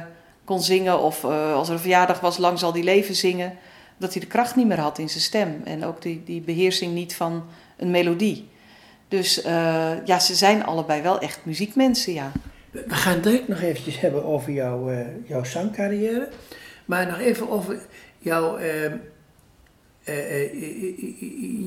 [0.45, 1.01] kon zingen.
[1.01, 3.59] Of als er een verjaardag was, lang zal die leven zingen.
[3.97, 5.61] Dat hij de kracht niet meer had in zijn stem.
[5.65, 7.45] En ook die, die beheersing niet van
[7.77, 8.49] een melodie.
[9.09, 9.41] Dus
[10.05, 12.33] ja, ze zijn allebei wel echt muziekmensen, ja.
[12.87, 16.29] We gaan direct nog eventjes hebben over jouw, uh, jouw zangcarrière.
[16.85, 17.79] Maar nog even over
[18.19, 18.91] jouw, uh,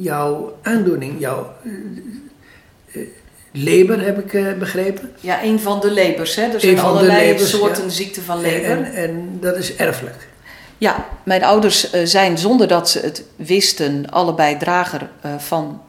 [0.03, 1.53] jouw aandoening, jouw
[3.51, 5.11] leber, heb ik begrepen.
[5.19, 6.43] Ja, een van de lebers, hè?
[6.43, 7.89] Er zijn allerlei soorten ja.
[7.89, 8.69] ziekte van leber.
[8.69, 10.27] En, en dat is erfelijk.
[10.77, 15.81] Ja, mijn ouders zijn zonder dat ze het wisten allebei drager van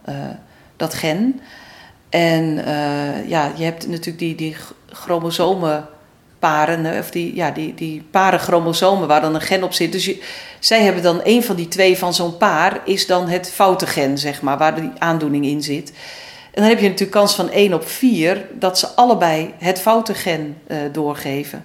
[0.76, 1.40] dat gen.
[2.10, 4.56] En uh, ja, je hebt natuurlijk die, die
[4.92, 9.92] chromosomenparen, of die, ja, die, die paren chromosomen waar dan een gen op zit.
[9.92, 10.22] Dus je,
[10.58, 14.18] zij hebben dan een van die twee van zo'n paar, is dan het foute gen,
[14.18, 15.92] zeg maar, waar die aandoening in zit.
[16.52, 20.14] En dan heb je natuurlijk kans van 1 op 4 dat ze allebei het foute
[20.14, 21.64] gen uh, doorgeven.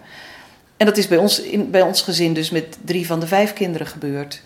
[0.78, 3.54] En dat is bij ons, in, bij ons gezin dus met drie van de vijf
[3.54, 4.42] kinderen gebeurd.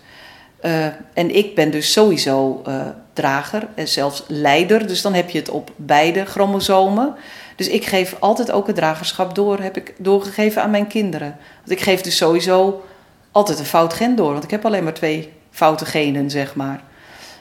[0.64, 4.86] Uh, en ik ben dus sowieso uh, drager en zelfs leider.
[4.86, 7.14] Dus dan heb je het op beide chromosomen.
[7.60, 11.36] Dus ik geef altijd ook het dragerschap door, heb ik doorgegeven aan mijn kinderen.
[11.58, 12.84] Want ik geef dus sowieso
[13.30, 16.82] altijd een fout gen door, want ik heb alleen maar twee foute genen, zeg maar.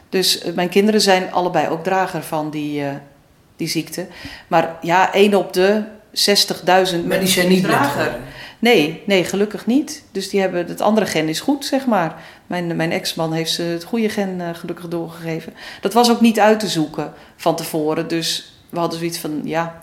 [0.09, 2.83] Dus uh, mijn kinderen zijn allebei ook drager van die,
[3.55, 4.07] die ziekte.
[4.47, 8.17] Maar ja, één op de 60.000 Maar die zijn niet drager.
[8.59, 10.03] Nee, nee, gelukkig niet.
[10.11, 12.15] Dus die hebben, het andere gen is goed, zeg maar.
[12.47, 15.53] Mijn, mijn ex-man heeft ze het goede gen uh, gelukkig doorgegeven.
[15.81, 18.07] Dat was ook niet uit te zoeken van tevoren.
[18.07, 19.81] Dus we hadden zoiets van, ja,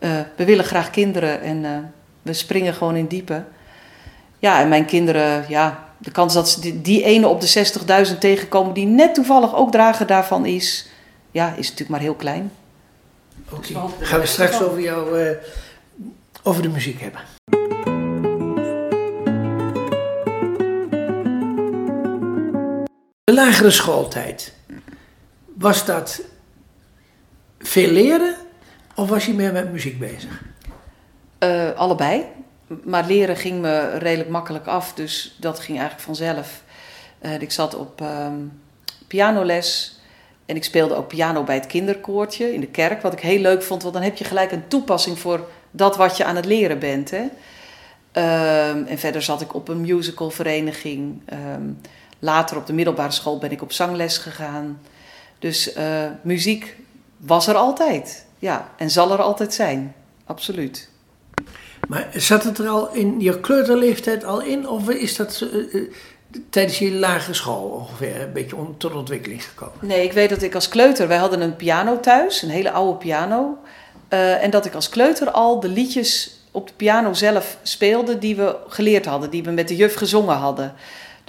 [0.00, 1.78] uh, we willen graag kinderen en uh,
[2.22, 3.44] we springen gewoon in diepe.
[4.38, 8.18] Ja, en mijn kinderen, ja, de kans dat ze die, die ene op de 60.000
[8.18, 10.88] tegenkomen die net toevallig ook drager daarvan is,
[11.30, 12.52] ja, is natuurlijk maar heel klein.
[13.50, 13.90] Oké, okay.
[13.98, 15.36] Dus gaan we straks over jou,
[16.42, 17.20] over de muziek hebben.
[23.24, 24.52] De lagere schooltijd,
[25.54, 26.20] was dat
[27.58, 28.34] veel leren
[28.98, 30.42] of was je meer met muziek bezig?
[31.40, 32.24] Uh, allebei.
[32.84, 36.62] Maar leren ging me redelijk makkelijk af, dus dat ging eigenlijk vanzelf.
[37.40, 38.60] Ik zat op um,
[39.06, 39.98] pianoles
[40.46, 43.62] en ik speelde ook piano bij het kinderkoortje in de kerk, wat ik heel leuk
[43.62, 46.78] vond, want dan heb je gelijk een toepassing voor dat wat je aan het leren
[46.78, 47.10] bent.
[47.10, 47.22] Hè?
[48.70, 51.22] Um, en verder zat ik op een musicalvereniging.
[51.54, 51.80] Um,
[52.18, 54.80] Later op de middelbare school ben ik op zangles gegaan.
[55.38, 56.76] Dus uh, muziek
[57.16, 58.26] was er altijd.
[58.38, 59.94] Ja, en zal er altijd zijn.
[60.24, 60.88] Absoluut.
[61.88, 64.68] Maar zat het er al in je kleuterleeftijd al in?
[64.68, 65.90] Of is dat uh,
[66.50, 69.78] tijdens je lagere school ongeveer een beetje on, tot ontwikkeling gekomen?
[69.80, 71.08] Nee, ik weet dat ik als kleuter...
[71.08, 73.58] Wij hadden een piano thuis, een hele oude piano.
[74.10, 78.18] Uh, en dat ik als kleuter al de liedjes op de piano zelf speelde...
[78.18, 80.74] die we geleerd hadden, die we met de juf gezongen hadden...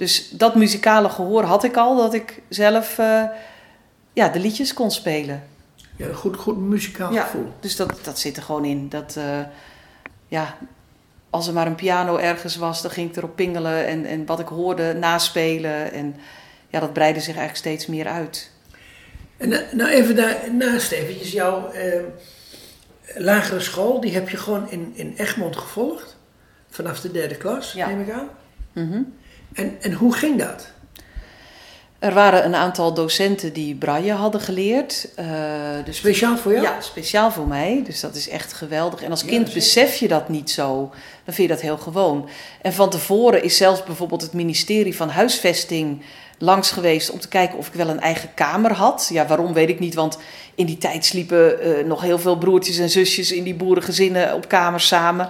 [0.00, 3.22] Dus dat muzikale gehoor had ik al, dat ik zelf uh,
[4.12, 5.42] ja, de liedjes kon spelen.
[6.00, 7.52] Ja, een goed, goed muzikaal ja, gevoel.
[7.60, 8.88] Dus dat, dat zit er gewoon in.
[8.88, 9.40] Dat, uh,
[10.28, 10.56] ja,
[11.30, 14.40] als er maar een piano ergens was, dan ging ik erop pingelen en, en wat
[14.40, 15.92] ik hoorde naspelen.
[15.92, 16.16] En
[16.68, 18.50] ja, dat breidde zich eigenlijk steeds meer uit.
[19.36, 22.02] En eh, nou even daarnaast eventjes, jouw uh,
[23.16, 26.16] lagere school, die heb je gewoon in, in Egmond gevolgd?
[26.70, 27.86] Vanaf de derde klas, ja.
[27.86, 28.28] neem ik aan?
[28.72, 29.18] Mm
[29.52, 30.72] en, en hoe ging dat?
[32.00, 35.08] Er waren een aantal docenten die braille hadden geleerd.
[35.18, 35.26] Uh,
[35.84, 36.64] dus speciaal voor jou?
[36.64, 37.82] Ja, speciaal voor mij.
[37.84, 39.02] Dus dat is echt geweldig.
[39.02, 40.90] En als kind besef je dat niet zo.
[41.24, 42.28] Dan vind je dat heel gewoon.
[42.62, 46.02] En van tevoren is zelfs bijvoorbeeld het ministerie van Huisvesting
[46.42, 49.08] langs geweest om te kijken of ik wel een eigen kamer had.
[49.12, 50.18] Ja, waarom weet ik niet, want
[50.54, 54.48] in die tijd sliepen uh, nog heel veel broertjes en zusjes in die boerengezinnen op
[54.48, 55.28] kamers samen.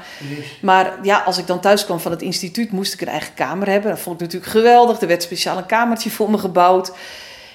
[0.63, 3.69] Maar ja, als ik dan thuis kwam van het instituut, moest ik een eigen kamer
[3.69, 3.91] hebben.
[3.91, 5.01] Dat vond ik natuurlijk geweldig.
[5.01, 6.93] Er werd speciaal een kamertje voor me gebouwd.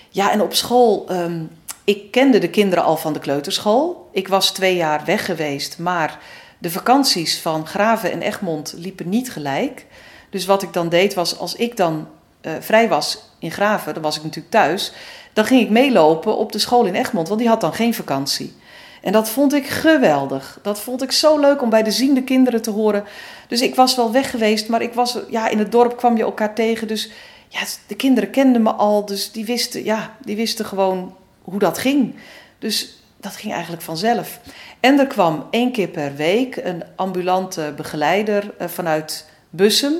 [0.10, 1.50] Ja, en op school, um,
[1.84, 4.10] ik kende de kinderen al van de kleuterschool.
[4.12, 6.20] Ik was twee jaar weg geweest, maar
[6.58, 9.86] de vakanties van Graven en Egmond liepen niet gelijk.
[10.30, 12.08] Dus wat ik dan deed was, als ik dan
[12.42, 14.92] uh, vrij was in Graven, dan was ik natuurlijk thuis,
[15.34, 18.54] dan ging ik meelopen op de school in Egmond, want die had dan geen vakantie.
[19.02, 20.60] En dat vond ik geweldig.
[20.62, 23.04] Dat vond ik zo leuk om bij de ziende kinderen te horen.
[23.48, 26.24] Dus ik was wel weg geweest, maar ik was, ja, in het dorp kwam je
[26.24, 26.88] elkaar tegen.
[26.88, 27.12] Dus
[27.48, 31.78] ja, de kinderen kenden me al, dus die wisten, ja, die wisten gewoon hoe dat
[31.78, 32.16] ging.
[32.60, 34.40] Dus dat ging eigenlijk vanzelf.
[34.80, 39.94] En er kwam één keer per week een ambulante begeleider eh, vanuit Bussum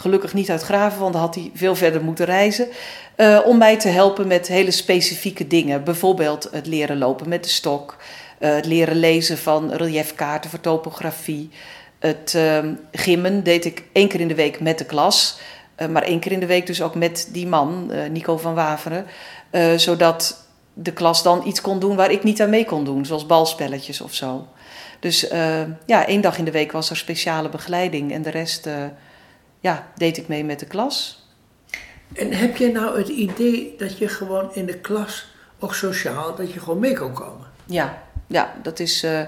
[0.00, 2.68] Gelukkig niet uit Graven, want dan had hij veel verder moeten reizen.
[3.16, 5.84] Uh, om mij te helpen met hele specifieke dingen.
[5.84, 7.96] Bijvoorbeeld het leren lopen met de stok.
[8.40, 11.50] Uh, het leren lezen van reliefkaarten voor topografie.
[11.98, 12.58] Het uh,
[12.92, 15.38] gimmen deed ik één keer in de week met de klas.
[15.74, 18.54] Eh, maar één keer in de week dus ook met die man, eh, Nico van
[18.54, 19.06] Waveren.
[19.50, 23.04] eh, zodat de klas dan iets kon doen waar ik niet aan mee kon doen.
[23.06, 24.46] Zoals balspelletjes of zo.
[25.00, 28.12] Dus eh, ja, één dag in de week was er speciale begeleiding.
[28.12, 28.74] En de rest eh,
[29.60, 31.26] ja, deed ik mee met de klas.
[32.14, 35.26] En heb je nou het idee dat je gewoon in de klas,
[35.58, 37.46] ook sociaal, dat je gewoon mee kan komen?
[37.64, 39.02] Ja, ja dat is.
[39.02, 39.20] eh,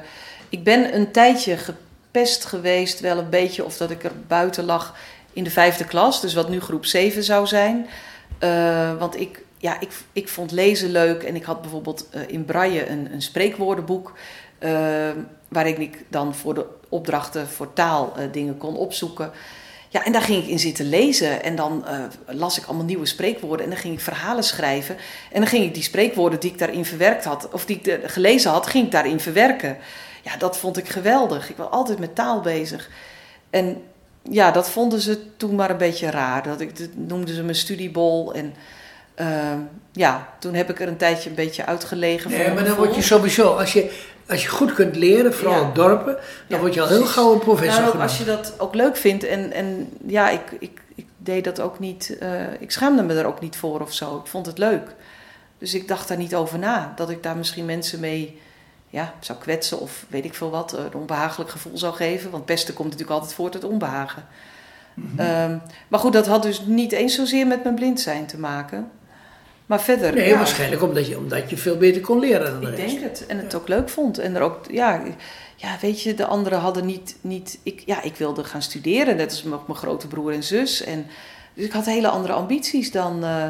[0.48, 4.94] ik ben een tijdje gepest geweest, wel een beetje, of dat ik er buiten lag
[5.32, 7.86] in de vijfde klas, dus wat nu groep 7 zou zijn.
[8.38, 12.44] Eh, want ik, ja, ik, ik vond lezen leuk en ik had bijvoorbeeld eh, in
[12.44, 14.12] Braille een, een spreekwoordenboek.
[15.48, 19.32] waarin ik dan voor de opdrachten voor taal dingen kon opzoeken.
[19.92, 21.42] Ja, en daar ging ik in zitten lezen.
[21.42, 23.64] En dan eh, las ik allemaal nieuwe spreekwoorden.
[23.64, 24.96] En dan ging ik verhalen schrijven.
[25.32, 27.98] En dan ging ik die spreekwoorden die ik daarin verwerkt had, of die ik eh,
[28.10, 29.76] gelezen had, ging ik daarin verwerken.
[30.22, 31.50] Ja, dat vond ik geweldig.
[31.50, 32.90] Ik was altijd met taal bezig.
[33.50, 33.82] En
[34.22, 36.42] ja, dat vonden ze toen maar een beetje raar.
[36.42, 38.34] Dat, ik, dat noemden ze mijn studiebol.
[38.34, 38.54] En
[39.14, 39.52] eh,
[39.92, 42.30] ja, toen heb ik er een tijdje een beetje uitgelegen.
[42.30, 43.90] Nee, maar dan word je sowieso, als je,
[44.30, 46.16] als je goed kunt leren, vooral op dorpen,
[46.46, 48.08] dan word je al heel gauw een professor Nou, genoemd.
[48.08, 49.24] als je dat ook leuk vindt.
[49.24, 52.16] En, en ja, ik, ik, ik deed dat ook niet.
[52.20, 54.16] eh, ik schaamde me er ook niet voor of zo.
[54.16, 54.94] Ik vond het leuk.
[55.58, 56.92] Dus ik dacht daar niet over na.
[56.96, 58.40] Dat ik daar misschien mensen mee
[58.88, 60.72] ja, zou kwetsen of weet ik veel wat.
[60.72, 62.30] Een onbehagelijk gevoel zou geven.
[62.30, 64.24] Want pesten komt natuurlijk altijd voort uit onbehagen.
[64.94, 65.20] Mhm.
[65.20, 65.56] Ehm,
[65.88, 68.90] maar goed, dat had dus niet eens zozeer met mijn blind zijn te maken.
[69.70, 70.14] Maar verder.
[70.14, 72.90] Nee, ja, waarschijnlijk omdat je, omdat je veel beter kon leren dan de ik rest.
[72.90, 73.26] denk het.
[73.26, 74.18] En het ook leuk vond.
[74.18, 75.02] En er ook, ja,
[75.56, 79.30] ja, weet je, de anderen hadden niet, niet ik, ja, ik wilde gaan studeren, net
[79.30, 80.84] als mijn, mijn grote broer en zus.
[80.84, 81.06] En,
[81.54, 83.46] dus ik had hele andere ambities dan, eh,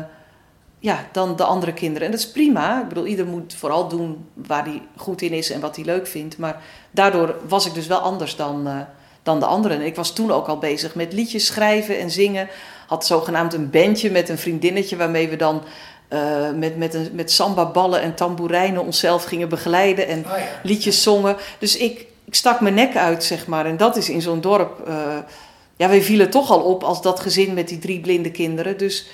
[0.78, 2.06] ja, dan de andere kinderen.
[2.06, 2.82] En dat is prima.
[2.82, 6.06] Ik bedoel, ieder moet vooral doen waar hij goed in is en wat hij leuk
[6.06, 6.38] vindt.
[6.38, 8.80] Maar daardoor was ik dus wel anders dan, eh,
[9.22, 9.76] dan de anderen.
[9.80, 12.48] En ik was toen ook al bezig met liedjes schrijven en zingen.
[12.86, 15.62] Had zogenaamd een bandje met een vriendinnetje waarmee we dan
[16.10, 20.44] eh, met, met, een, met samba-ballen en tamboerijnen onszelf gingen begeleiden en Ah, ja.
[20.62, 21.36] liedjes zongen.
[21.58, 23.66] Dus ik, ik stak mijn nek uit, zeg maar.
[23.66, 24.88] En dat is in zo'n dorp.
[24.88, 25.16] eh,
[25.76, 28.78] ja, wij vielen toch al op als dat gezin met die drie blinde kinderen.
[28.78, 29.06] Dus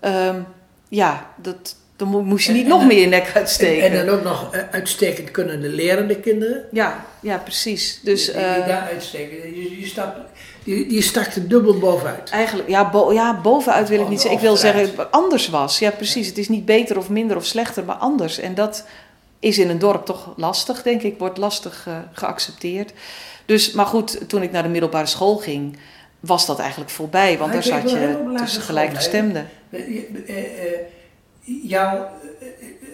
[0.00, 0.40] ehm,
[0.88, 3.84] ja, dat, dan mo- moest je niet en nog meer je nek uitsteken.
[3.84, 6.64] En, en dan ook nog eh, uitstekend kunnen de lerende kinderen.
[6.72, 8.00] ja, ja, precies.
[8.02, 9.36] Dus die, die eh, daar uitsteken.
[9.60, 10.18] Je, je, stapt,
[10.64, 12.30] je, je stak er dubbel bovenuit.
[12.30, 14.38] Eigenlijk, ja, bo- ja, bovenuit wil ik niet zeggen.
[14.40, 14.86] Ik wil eruit.
[14.86, 15.78] zeggen, anders was.
[15.78, 16.26] Ja, precies.
[16.26, 18.38] Het is niet beter of minder of slechter, maar anders.
[18.38, 18.84] En dat
[19.40, 21.18] is in een dorp toch lastig, denk ik.
[21.18, 22.92] Wordt lastig eh, geaccepteerd.
[23.46, 25.78] Dus, maar goed, toen ik naar de middelbare school ging,
[26.20, 27.38] was dat eigenlijk voorbij.
[27.38, 29.48] Want daar zat je tussen gelijkgestemden.
[29.70, 29.80] Eh,
[31.62, 32.46] je- eh,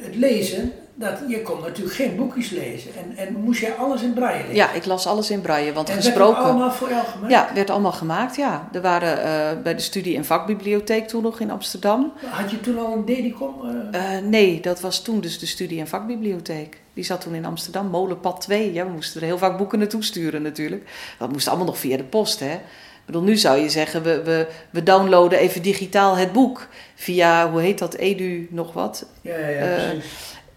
[0.04, 2.90] het lezen, dat, je kon natuurlijk geen boekjes lezen.
[2.96, 4.54] En, en moest jij alles in braille lezen.
[4.54, 6.24] Ja, ik las alles in braille, want en gesproken...
[6.26, 7.32] werd het allemaal voor jou gemaakt?
[7.32, 8.68] Ja, werd allemaal gemaakt, ja.
[8.72, 12.12] Er waren eh, bij de studie- en vakbibliotheek toen nog in Amsterdam.
[12.24, 13.54] Had je toen al een Dedicom?
[13.92, 16.80] Eh, nee, dat was toen dus de studie- en vakbibliotheek.
[16.94, 18.72] Die zat toen in Amsterdam, Molenpad 2.
[18.72, 20.90] Ja, we moesten er heel vaak boeken naartoe sturen natuurlijk.
[21.18, 22.60] Dat moest allemaal nog via de post, hè.
[23.06, 26.66] Ik bedoel, nu zou je zeggen, we, we, we downloaden even digitaal het boek.
[26.94, 29.06] Via, hoe heet dat, Edu nog wat.
[29.20, 30.12] ja, ja, ja, eh, precies.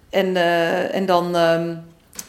[0.09, 1.75] En, eh, en dan, ehm,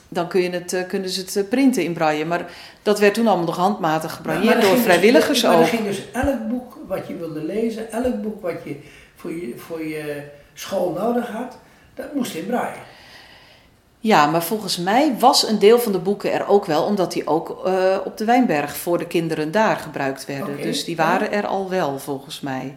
[0.08, 2.24] dan kun je het, eh, kunnen ze het printen in braille.
[2.24, 2.44] Maar
[2.82, 5.60] dat werd toen allemaal nog handmatig Maar- maar gebrailleerd er door dus- vrijwilligers maar ook.
[5.60, 8.76] er ging dus elk boek wat je wilde lezen, elk boek wat je
[9.16, 10.22] voor je, voor je
[10.54, 11.58] school nodig had,
[11.94, 12.78] dat moest in braille.
[14.02, 17.26] Ja, maar volgens mij was een deel van de boeken er ook wel, omdat die
[17.26, 20.62] ook eh, op de Wijnberg voor de kinderen daar gebruikt werden.
[20.62, 22.76] Dus die waren er al wel, volgens mij.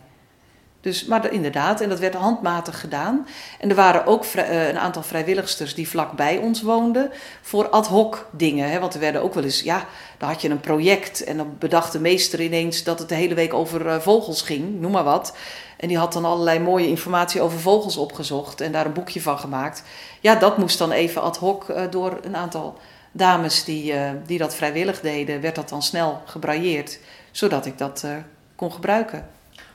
[0.84, 3.28] Dus, maar inderdaad, en dat werd handmatig gedaan.
[3.60, 8.28] En er waren ook eh, een aantal vrijwilligsters die vlakbij ons woonden voor ad hoc
[8.32, 8.70] dingen.
[8.70, 8.80] Hè?
[8.80, 9.86] Want er werden ook wel eens, ja,
[10.18, 13.34] dan had je een project en dan bedacht de meester ineens dat het de hele
[13.34, 15.36] week over eh, vogels ging, noem maar wat.
[15.84, 19.40] En die had dan allerlei mooie informatie over vogels opgezocht en daar een boekje van
[19.40, 19.84] gemaakt.
[20.20, 22.78] Ja, dat moest dan even ad hoc eh, door een aantal
[23.12, 27.00] dames die, eh, die dat vrijwillig deden, werd dat dan snel gebrailleerd,
[27.32, 28.12] zodat ik dat eh,
[28.56, 29.28] kon gebruiken.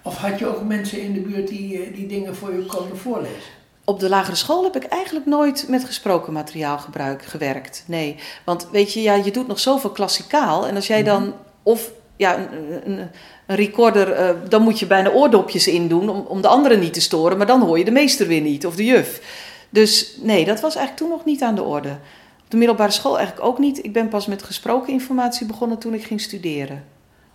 [0.02, 3.52] Of had je ook mensen in de buurt die, die dingen voor je konden voorlezen?
[3.84, 7.84] Op de lagere school heb ik eigenlijk nooit met gesproken materiaal gebruik, gewerkt.
[7.86, 10.66] Nee, want weet je, ja, je doet nog zoveel klassikaal.
[10.66, 13.08] En als jij dan, of ja, een, een,
[13.46, 16.92] een recorder, eh, dan moet je bijna oordopjes in doen om, om de anderen niet
[16.92, 17.36] te storen.
[17.38, 19.20] Maar dan hoor je de meester weer niet, of de juf.
[19.70, 21.88] Dus nee, dat was eigenlijk toen nog niet aan de orde.
[22.44, 23.84] Op de middelbare school eigenlijk ook niet.
[23.84, 26.84] Ik ben pas met gesproken informatie begonnen toen ik ging studeren.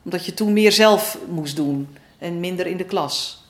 [0.04, 1.88] Omdat je toen meer zelf moest doen
[2.20, 3.42] en minder in de klas.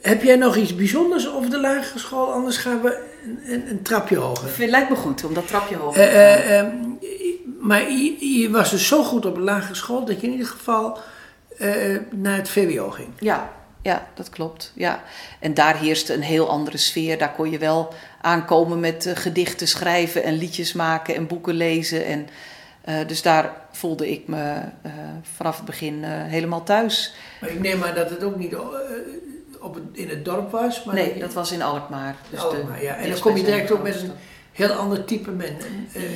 [0.00, 2.32] Heb jij nog iets bijzonders over de lagere school?
[2.32, 4.48] Anders gaan we een, een, een trapje hoger.
[4.58, 6.48] Het lijkt me goed om dat trapje hoger Eh, te gaan.
[6.48, 6.74] eh, ehm,
[7.62, 10.46] maar je, je was dus zo goed op de lagere school dat je in ieder
[10.46, 10.98] geval
[11.58, 13.08] eh, naar het VWO ging.
[13.18, 14.72] Ja, ja, dat klopt.
[14.74, 15.02] Ja.
[15.40, 17.18] En daar heerste een heel andere sfeer.
[17.18, 22.04] Daar kon je wel aankomen met uh, gedichten schrijven en liedjes maken en boeken lezen.
[22.04, 22.28] En,
[22.88, 24.60] uh, dus daar voelde ik me
[25.36, 27.14] vanaf het begin helemaal thuis.
[27.40, 28.56] Maar ik neem maar dat het ook niet
[29.60, 30.84] op het, in het dorp was?
[30.84, 32.16] Maar nee, dat was in Alkmaar.
[32.30, 32.94] Dus Alkmaar, ja.
[32.94, 34.12] En dan kom je direct ook met een
[34.52, 35.56] heel ander type men,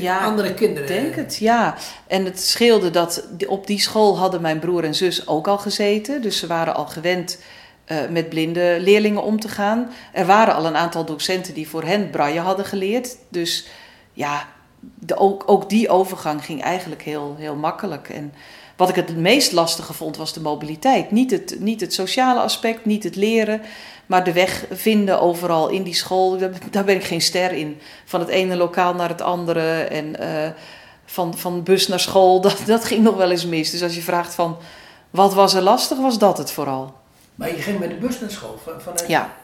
[0.01, 0.88] ja, andere kinderen.
[0.88, 1.75] Ik denk het, ja.
[2.07, 6.22] En het scheelde dat op die school hadden mijn broer en zus ook al gezeten.
[6.22, 7.38] Dus ze waren al gewend
[7.88, 9.90] uh, met blinde leerlingen om te gaan.
[10.12, 13.16] Er waren al een aantal docenten die voor hen braille hadden geleerd.
[13.29, 13.66] Dus
[14.12, 14.49] ja,
[14.81, 18.09] de, ook, ook die overgang ging eigenlijk heel, heel makkelijk.
[18.09, 18.33] En
[18.77, 21.11] wat ik het meest lastige vond was de mobiliteit.
[21.11, 23.62] Niet het, niet het sociale aspect, niet het leren,
[24.07, 26.38] maar de weg vinden overal in die school.
[26.71, 27.81] Daar ben ik geen ster in.
[28.05, 30.49] Van het ene lokaal naar het andere en uh,
[31.05, 33.71] van, van bus naar school, dat, dat ging nog wel eens mis.
[33.71, 34.57] Dus als je vraagt van
[35.11, 36.95] wat was er lastig, was dat het vooral.
[37.35, 38.59] Maar je ging met de bus naar school?
[38.79, 39.05] Vanuit...
[39.09, 39.35] Ja.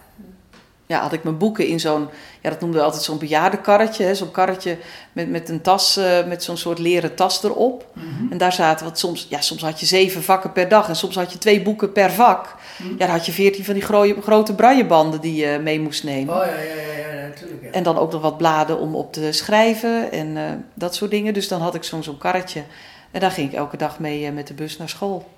[0.92, 2.08] Ja, had ik mijn boeken in zo'n,
[2.40, 4.14] ja, dat noemden we altijd zo'n bejaardenkarretje.
[4.14, 4.76] Zo'n karretje
[5.12, 7.86] met, met een tas, uh, met zo'n soort leren tas erop.
[7.92, 8.32] Mm -hmm.
[8.32, 11.14] En daar zaten, wat soms, ja, soms had je zeven vakken per dag en soms
[11.14, 12.44] had je twee boeken per vak.
[12.44, 12.98] Mm -hmm.
[12.98, 16.34] Ja, dan had je veertien van die grote, grote braillebanden die je mee moest nemen.
[16.34, 17.62] Oh ja, ja, ja, ja natuurlijk.
[17.62, 17.70] Ja.
[17.70, 20.42] En dan ook nog wat bladen om op te schrijven en uh,
[20.74, 21.34] dat soort dingen.
[21.34, 22.62] Dus dan had ik zo'n zo'n karretje.
[23.10, 25.30] En daar ging ik elke dag mee uh, met de bus naar school.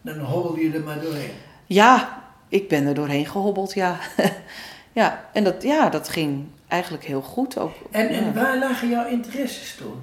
[0.00, 1.32] Dan hobbelde je er maar doorheen.
[1.66, 3.98] Ja, ik ben er doorheen gehobbeld, ja.
[5.00, 7.74] ja, en dat, ja, dat ging eigenlijk heel goed ook.
[7.90, 9.94] En, en waar lagen jouw interesses toen?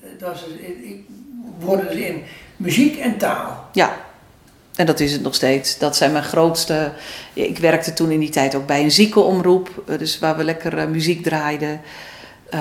[0.00, 0.44] Het was,
[0.82, 1.04] ik
[1.64, 2.22] hoorde dus in
[2.56, 3.68] muziek en taal.
[3.72, 3.96] Ja,
[4.74, 5.78] en dat is het nog steeds.
[5.78, 6.92] Dat zijn mijn grootste.
[7.32, 10.84] Ik werkte toen in die tijd ook bij een ziekenomroep, dus waar we lekker uh,
[10.84, 11.80] muziek draaiden.
[12.54, 12.60] Uh,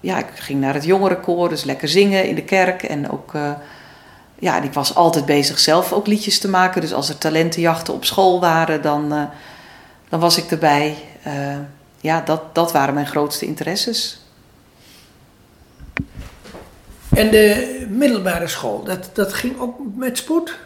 [0.00, 3.34] ja, ik ging naar het jongerenkoor, dus lekker zingen in de kerk en ook.
[3.34, 3.52] Uh,
[4.42, 6.80] ja, en ik was altijd bezig zelf ook liedjes te maken.
[6.80, 9.24] Dus als er talentenjachten op school waren, dan, uh,
[10.08, 10.96] dan was ik erbij.
[11.26, 11.58] Uh,
[12.00, 14.20] ja, dat, dat waren mijn grootste interesses.
[17.14, 20.58] En de middelbare school, dat, dat ging ook met spoed?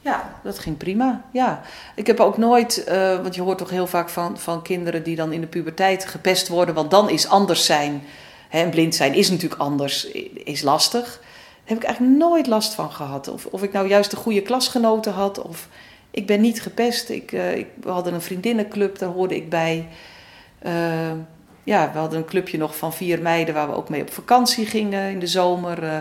[0.00, 1.22] Ja, dat ging prima.
[1.32, 1.62] Ja.
[1.94, 5.16] Ik heb ook nooit, uh, want je hoort toch heel vaak van, van kinderen die
[5.16, 8.02] dan in de puberteit gepest worden, want dan is anders zijn.
[8.48, 10.04] Hè, en blind zijn is natuurlijk anders,
[10.44, 11.20] is lastig
[11.68, 13.28] heb ik eigenlijk nooit last van gehad.
[13.28, 15.42] Of, of ik nou juist de goede klasgenoten had.
[15.42, 15.68] Of
[16.10, 17.08] ik ben niet gepest.
[17.08, 19.88] Ik, uh, ik, we hadden een vriendinnenclub, daar hoorde ik bij.
[20.66, 20.72] Uh,
[21.64, 24.66] ja, we hadden een clubje nog van vier meiden waar we ook mee op vakantie
[24.66, 25.82] gingen in de zomer.
[25.82, 25.98] Uh,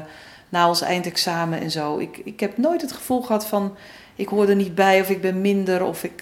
[0.49, 1.97] na ons eindexamen en zo.
[1.97, 3.75] Ik, ik heb nooit het gevoel gehad van
[4.15, 6.21] ik hoor er niet bij of ik ben minder of ik.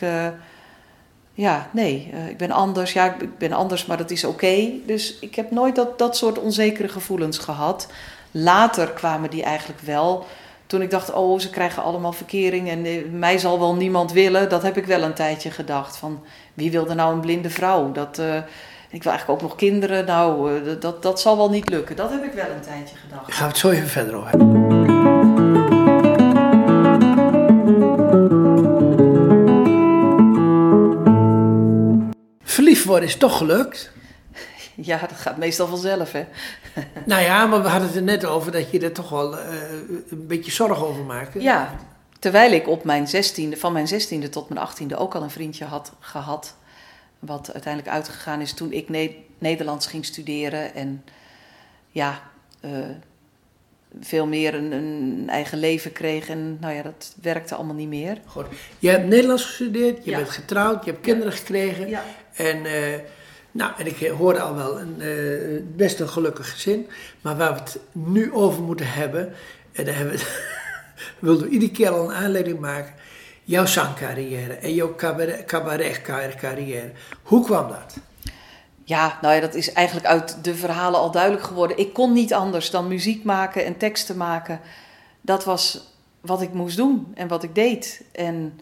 [1.33, 2.93] ja, nee, ik ben anders.
[2.93, 4.71] Ja, ik ben anders, maar dat is oké.
[4.85, 7.87] Dus ik heb nooit dat, dat soort onzekere gevoelens gehad.
[8.37, 10.25] Later kwamen die eigenlijk wel.
[10.65, 14.49] Toen ik dacht, oh, ze krijgen allemaal verkering en mij zal wel niemand willen.
[14.49, 15.97] Dat heb ik wel een tijdje gedacht.
[15.97, 17.91] Van, wie wil er nou een blinde vrouw?
[17.91, 18.35] Dat, uh,
[18.89, 20.05] ik wil eigenlijk ook nog kinderen.
[20.05, 21.95] Nou, uh, dat, dat zal wel niet lukken.
[21.95, 23.33] Dat heb ik wel een tijdje gedacht.
[23.33, 24.73] Gaan we het zo even verder over hebben.
[32.43, 33.93] Verliefd worden is toch gelukt?
[34.81, 36.25] Ja, dat gaat meestal vanzelf, hè?
[37.05, 39.39] nou ja, maar we hadden het er net over dat je er toch wel uh,
[40.09, 41.41] een beetje zorgen over maakte.
[41.41, 41.75] Ja,
[42.19, 45.65] terwijl ik op mijn zestiende, van mijn zestiende tot mijn achttiende ook al een vriendje
[45.65, 46.55] had gehad.
[47.19, 50.73] Wat uiteindelijk uitgegaan is toen ik ne Nederlands ging studeren.
[50.73, 51.03] En
[51.89, 52.21] ja,
[52.61, 52.71] uh,
[53.99, 56.29] veel meer een, een, eigen leven kreeg.
[56.29, 58.21] En nou ja, dat werkte allemaal niet meer.
[58.25, 58.45] Goed.
[58.79, 60.17] Je hebt Nederlands gestudeerd, je ja.
[60.17, 61.89] bent getrouwd, je hebt kinderen gekregen.
[61.89, 62.03] Ja.
[62.33, 62.65] En...
[62.65, 62.95] Uh,
[63.55, 66.87] nou, en ik hoorde al wel een uh, best een gelukkig gezin.
[67.21, 69.33] Maar waar we het nu over moeten hebben,
[69.71, 70.53] en daar hebben we,
[71.19, 72.93] wilden we iedere keer al een aanleiding maken.
[73.43, 74.95] Jouw zangcarrière en jouw
[75.45, 76.91] cabaret-carrière.
[77.23, 77.97] Hoe kwam dat?
[78.83, 81.77] Ja, nou ja, dat is eigenlijk uit de verhalen al duidelijk geworden.
[81.77, 84.59] Ik kon niet anders dan muziek maken en teksten maken.
[85.21, 88.01] Dat was wat ik moest doen en wat ik deed.
[88.11, 88.59] En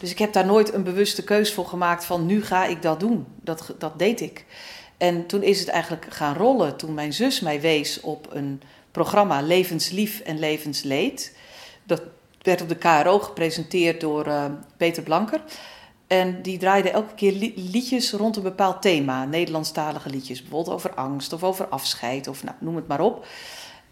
[0.00, 3.00] dus ik heb daar nooit een bewuste keus voor gemaakt van nu ga ik dat
[3.00, 3.26] doen.
[3.40, 4.44] Dat, dat deed ik.
[4.96, 9.40] En toen is het eigenlijk gaan rollen toen mijn zus mij wees op een programma
[9.40, 11.36] Levenslief en Levensleed.
[11.84, 12.02] Dat
[12.42, 14.44] werd op de KRO gepresenteerd door uh,
[14.76, 15.40] Peter Blanker.
[16.06, 20.40] En die draaide elke keer li liedjes rond een bepaald thema, Nederlandstalige liedjes.
[20.40, 23.26] Bijvoorbeeld over angst of over afscheid of nou, noem het maar op.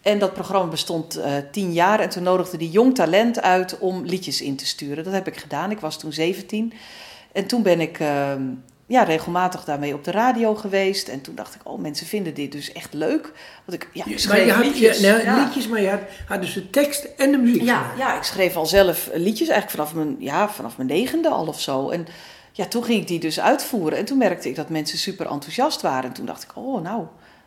[0.05, 4.05] En dat programma bestond uh, tien jaar en toen nodigde die jong talent uit om
[4.05, 5.05] liedjes in te sturen.
[5.05, 5.71] Dat heb ik gedaan.
[5.71, 6.73] Ik was toen 17.
[7.33, 8.33] En toen ben ik uh,
[8.87, 11.09] ja, regelmatig daarmee op de radio geweest.
[11.09, 13.33] En toen dacht ik, oh, mensen vinden dit dus echt leuk.
[13.65, 15.01] Want ik, ja, ik maar schreef je had liedjes.
[15.01, 15.45] Je, nou, ja.
[15.45, 17.63] liedjes, maar je had, had dus de tekst en de muziek.
[17.63, 17.99] Ja, gemaakt.
[17.99, 21.61] ja, ik schreef al zelf liedjes, eigenlijk vanaf mijn, ja, vanaf mijn negende al of
[21.61, 21.89] zo.
[21.89, 22.07] En
[22.53, 23.99] ja, toen ging ik die dus uitvoeren.
[23.99, 26.05] En toen merkte ik dat mensen super enthousiast waren.
[26.05, 27.05] En toen dacht ik, oh, nou,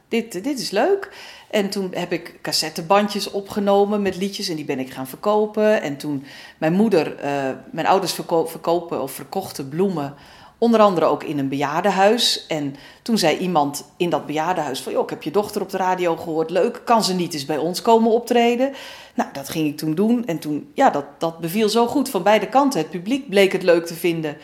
[0.08, 1.12] dit, dit is leuk.
[1.50, 5.82] En toen heb ik cassettebandjes opgenomen met liedjes en die ben ik gaan verkopen.
[5.82, 6.24] En toen
[6.58, 7.32] mijn moeder, eh,
[7.72, 10.16] mijn ouders verko- verkopen of verkochten bloemen,
[10.58, 12.46] onder andere ook in een bejaardenhuis.
[12.48, 15.78] En toen zei iemand in dat bejaardenhuis van, joh, ik heb je dochter op de
[15.78, 18.74] radio gehoord, leuk, kan ze niet eens bij ons komen optreden?
[19.14, 22.24] Nou, dat ging ik toen doen en toen, ja, dat, dat beviel zo goed van
[22.24, 22.80] beide kanten.
[22.80, 24.38] Het publiek bleek het leuk te vinden.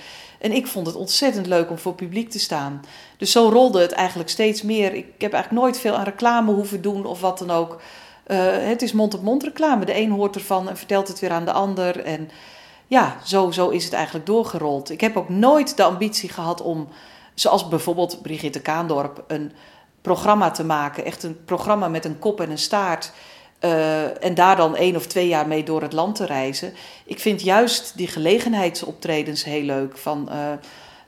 [0.43, 2.81] En ik vond het ontzettend leuk om voor publiek te staan.
[3.17, 4.93] Dus zo rolde het eigenlijk steeds meer.
[4.93, 7.81] Ik heb eigenlijk nooit veel aan reclame hoeven doen of wat dan ook.
[8.23, 9.85] Eh, het is mond-op-mond reclame.
[9.85, 12.03] De een hoort ervan en vertelt het weer aan de ander.
[12.03, 12.29] En
[12.87, 14.89] ja, zo, zo is het eigenlijk doorgerold.
[14.89, 16.87] Ik heb ook nooit de ambitie gehad om,
[17.33, 19.51] zoals bijvoorbeeld Brigitte Kaandorp, een
[20.01, 21.05] programma te maken.
[21.05, 23.11] Echt een programma met een kop en een staart.
[23.63, 26.73] Eh, en daar dan één of twee jaar mee door het land te reizen.
[27.05, 29.97] Ik vind juist die gelegenheidsoptredens heel leuk.
[29.97, 30.35] Van, eh,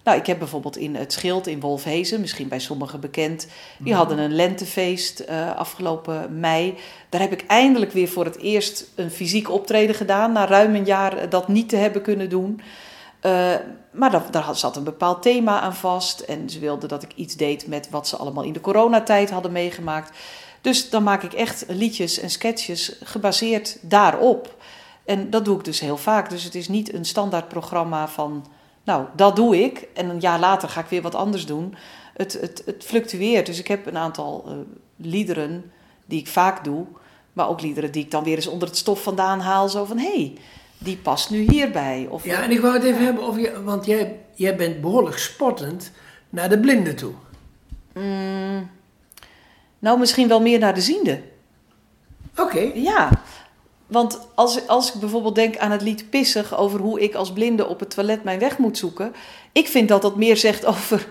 [0.04, 3.48] nou, ik heb bijvoorbeeld in het Schild in Wolfhezen, misschien bij sommigen bekend,
[3.80, 6.76] die hadden een lentefeest eh, afgelopen mei.
[7.10, 10.86] Daar heb ik eindelijk weer voor het eerst een fysiek optreden gedaan, na ruim een
[10.86, 12.62] jaar dat niet te hebben kunnen doen.
[13.92, 16.20] Maar daar, zat een bepaald thema aan vast.
[16.20, 19.52] En ze wilden dat ik iets deed met wat ze allemaal in de coronatijd hadden
[19.52, 20.18] meegemaakt.
[20.66, 24.56] Dus dan maak ik echt liedjes en sketches gebaseerd daarop.
[25.04, 26.30] En dat doe ik dus heel vaak.
[26.30, 28.46] Dus het is niet een standaard programma van,
[28.84, 29.88] nou, dat doe ik.
[29.94, 31.76] En een jaar later ga ik weer wat anders doen.
[32.14, 33.46] Het, het, het fluctueert.
[33.46, 34.54] Dus ik heb een aantal eh,
[34.96, 35.72] liederen
[36.06, 36.86] die ik vaak doe.
[37.34, 39.70] Maar ook liederen die ik dan weer eens onder het stof vandaan haal.
[39.70, 40.34] Zo van, hé, hey,
[40.78, 42.08] die past nu hierbij.
[42.10, 45.18] Of, Ja, en ik wou het even hebben over je, want jij, jij bent behoorlijk
[45.18, 45.92] spottend
[46.30, 47.14] naar de blinden toe.
[47.94, 48.70] Mm,
[49.86, 51.22] nou, misschien wel meer naar de ziende.
[52.38, 52.72] Oké.
[52.74, 53.10] Ja,
[53.88, 57.68] want als, als ik bijvoorbeeld denk aan het lied Pissig over hoe ik als blinde
[57.68, 59.14] op het toilet mijn weg moet zoeken.
[59.52, 61.08] Ik vind dat dat meer zegt over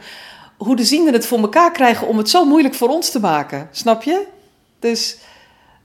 [0.56, 3.68] hoe de zienden het voor elkaar krijgen om het zo moeilijk voor ons te maken.
[3.70, 4.26] Snap je?
[4.78, 5.18] Dus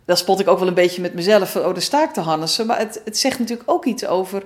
[0.06, 2.22] dan spot ik ook wel een beetje met mezelf van, oh, daar sta ik te
[2.22, 2.66] hannissen.
[2.66, 4.44] Maar het, het zegt natuurlijk ook iets over,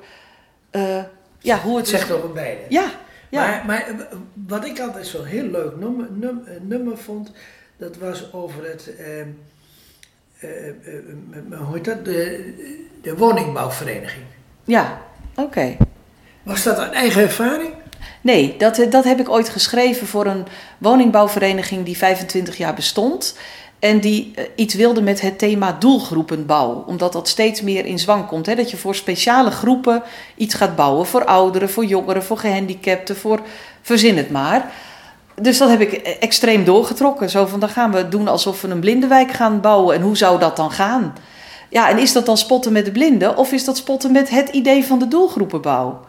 [0.70, 1.04] eh,
[1.40, 1.92] ja, hoe het...
[1.92, 2.62] Het zegt over beide.
[2.70, 2.92] Ja,
[3.30, 3.48] ja.
[3.48, 4.18] Maar, maar eh,
[4.48, 7.32] wat ik altijd zo'n heel leuk nummer, num- nummer vond,
[7.84, 9.28] dat was over het, eh, eh,
[10.40, 10.94] eh,
[11.52, 12.54] eh, hoe heet dat, de,
[13.02, 14.26] de woningbouwvereniging.
[14.64, 15.02] ja,
[15.36, 15.78] oké.
[16.44, 17.74] Was dat een eigen ervaring?
[18.22, 20.46] Nee, dat, dat heb ik ooit geschreven voor een
[20.78, 23.38] woningbouwvereniging die 25 jaar bestond.
[23.80, 26.84] En die iets wilde met het thema doelgroepenbouw.
[26.88, 28.46] Omdat dat steeds meer in zwang komt.
[28.46, 28.56] Hè?
[28.56, 30.04] Dat je voor speciale groepen
[30.36, 31.06] iets gaat bouwen.
[31.06, 33.42] Voor ouderen, voor jongeren, voor gehandicapten, voor
[33.82, 34.72] verzin het maar.
[35.42, 37.30] Dus dat heb ik eh, extreem doorgetrokken.
[37.30, 39.96] Zo van, dan gaan we doen alsof we een blindenwijk gaan bouwen.
[39.96, 41.14] En hoe zou dat dan gaan?
[41.70, 43.38] Ja, en is dat dan spotten met de blinden?
[43.38, 46.00] Of is dat spotten met het idee van de doelgroepenbouw?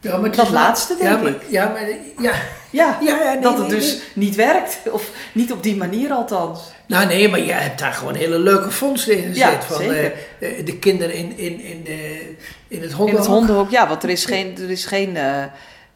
[0.00, 1.42] Ja, maar Dat laatste, denk ja, maar, ik.
[1.48, 2.32] Ja, maar, ja,
[2.70, 4.02] Ja, ja, ja nee, dat het nee, dus nee.
[4.26, 4.78] niet werkt.
[4.90, 6.60] Of niet op die manier althans.
[6.86, 9.36] Nou nee, maar jij hebt daar gewoon hele leuke vondsten in gezet.
[9.36, 10.12] Ja, van zeker.
[10.40, 12.34] eh, eh, de kinderen in, in, in, de,
[12.68, 13.24] in het In hondenhok.
[13.24, 15.42] het hondenhok, ja, want er is geen, er is geen, eh,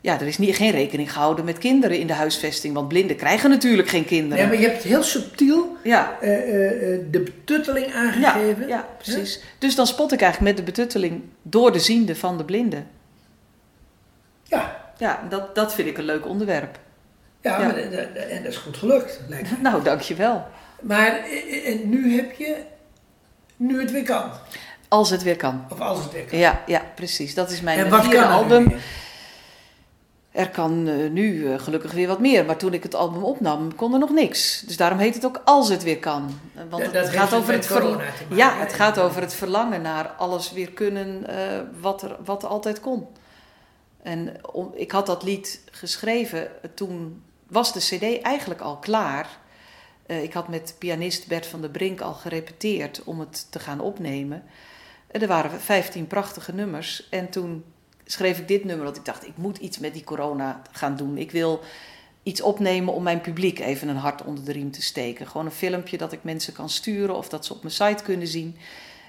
[0.00, 2.74] ja, er is niet, geen rekening gehouden met kinderen in de huisvesting.
[2.74, 4.38] Want blinden krijgen natuurlijk geen kinderen.
[4.38, 8.68] Nee, maar je hebt heel subtiel Ja, eh, eh, eh, de betutteling ja, aangegeven.
[8.68, 9.40] ja, precies.
[9.58, 12.86] Dus dan spot ik eigenlijk met de betutteling door de ziende van de blinden.
[14.42, 16.78] Ja, Ja, dat, dat vind ik een leuk onderwerp.
[17.40, 17.66] ja, Ja.
[17.66, 19.56] Maar, en dat is goed gelukt, lijkt me.
[19.70, 20.46] Nou, dankjewel.
[20.80, 21.18] Maar
[21.64, 22.56] en nu heb je,
[23.56, 24.30] nu het weer kan.
[24.88, 25.64] Als het weer kan.
[25.70, 26.38] Of als het weer kan.
[26.38, 27.34] Ja, ja, precies.
[27.34, 28.68] Dat is mijn en wat vierde kan er album.
[28.68, 28.80] weer?
[30.36, 33.74] Er kan eh, nu eh, gelukkig weer wat meer, maar toen ik het album opnam,
[33.74, 34.60] kon er nog niks.
[34.66, 36.40] Dus daarom heet het ook Als het weer kan.
[36.70, 40.06] Want Dat- het gaat over het ver- maken, Ja, het gaat over het verlangen naar
[40.08, 43.06] alles weer kunnen eh, wat, er, wat er altijd kon.
[44.02, 49.38] En om, ik had dat lied geschreven, toen was de cd eigenlijk al klaar.
[50.06, 54.42] Ik had met pianist Bert van der Brink al gerepeteerd om het te gaan opnemen.
[55.10, 57.08] En er waren 15 prachtige nummers.
[57.10, 57.64] En toen
[58.06, 61.18] schreef ik dit nummer, dat ik dacht, ik moet iets met die corona gaan doen.
[61.18, 61.60] Ik wil
[62.22, 65.26] iets opnemen om mijn publiek even een hart onder de riem te steken.
[65.26, 68.26] Gewoon een filmpje dat ik mensen kan sturen of dat ze op mijn site kunnen
[68.26, 68.56] zien.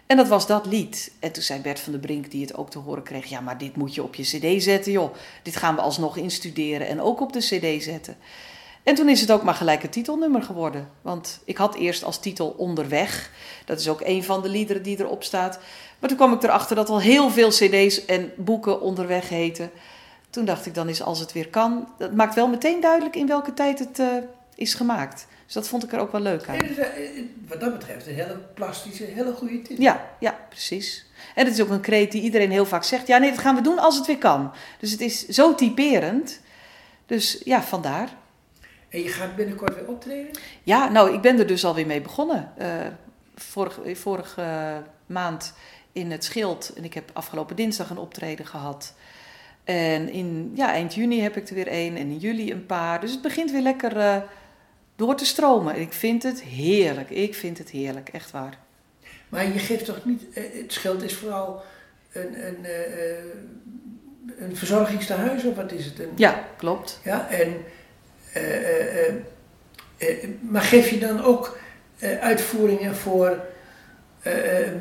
[0.08, 1.12] En dat was dat lied.
[1.20, 3.26] En toen zei Bert van der Brink, die het ook te horen kreeg...
[3.26, 5.14] ja, maar dit moet je op je cd zetten, joh.
[5.44, 8.18] Dit gaan we alsnog instuderen en ook op de cd zetten.
[8.84, 10.90] En toen is het ook maar gelijk een titelnummer geworden.
[11.02, 13.32] Want ik had eerst als titel Onderweg.
[13.66, 15.60] Dat is ook een van de liederen die erop staat.
[16.00, 19.72] Maar toen kwam ik erachter dat al heel veel cd's en boeken onderweg heten.
[20.30, 21.88] Toen dacht ik, dan is als het weer kan.
[21.98, 24.08] Dat maakt wel meteen duidelijk in welke tijd het eh,
[24.56, 25.28] is gemaakt.
[25.46, 26.56] Dus dat vond ik er ook wel leuk aan.
[26.56, 26.84] Eh,
[27.48, 29.84] wat dat betreft een hele plastische, hele goede titel.
[29.84, 31.06] Ja, ja, precies.
[31.36, 33.08] En het is ook een kreet die iedereen heel vaak zegt.
[33.08, 34.52] Ja, nee, dat gaan we doen als het weer kan.
[34.80, 36.40] Dus het is zo typerend.
[37.06, 38.10] Dus ja, vandaar.
[38.90, 40.32] En je gaat binnenkort weer optreden?
[40.64, 42.52] Ja, nou, ik ben er dus alweer mee begonnen.
[42.62, 42.68] Uh,
[43.36, 45.54] vorige vorige maand
[45.98, 46.74] in het Schild.
[46.76, 48.94] En ik heb afgelopen dinsdag een optreden gehad.
[49.64, 51.96] En in ja, eind juni heb ik er weer één.
[51.96, 53.02] En in juli een paar.
[53.02, 54.18] Dus het begint weer lekker uh,
[54.96, 55.76] door te stromen.
[55.76, 57.10] En ik vind het heerlijk.
[57.10, 58.58] Ik vind het heerlijk, echt waar.
[59.30, 60.24] Maar je geeft toch niet...
[60.34, 61.64] Het Schild is vooral
[62.12, 62.48] een...
[62.48, 62.70] een uh,
[64.40, 66.00] een verzorgingstehuis of wat is het?
[66.00, 67.00] Een, ja, klopt.
[67.04, 67.54] Ja, en,
[68.38, 69.14] uh, uh,
[70.40, 71.58] maar geef je dan ook
[72.22, 73.40] uitvoeringen voor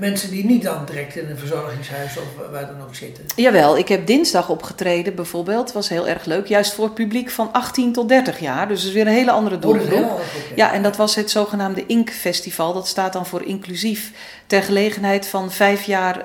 [0.00, 3.24] mensen die niet dan direct in een verzorgingshuis of waar dan ook zitten?
[3.36, 5.72] Jawel, ik heb dinsdag opgetreden bijvoorbeeld.
[5.72, 6.46] was heel erg leuk.
[6.46, 8.68] Juist voor het publiek van 18 tot 30 jaar.
[8.68, 10.10] Dus dat is weer een hele andere doelgroep.
[10.10, 10.20] Oh,
[10.54, 12.72] ja, en dat was het zogenaamde INK Festival.
[12.72, 14.12] Dat staat dan voor inclusief.
[14.46, 16.24] Ter gelegenheid van vijf jaar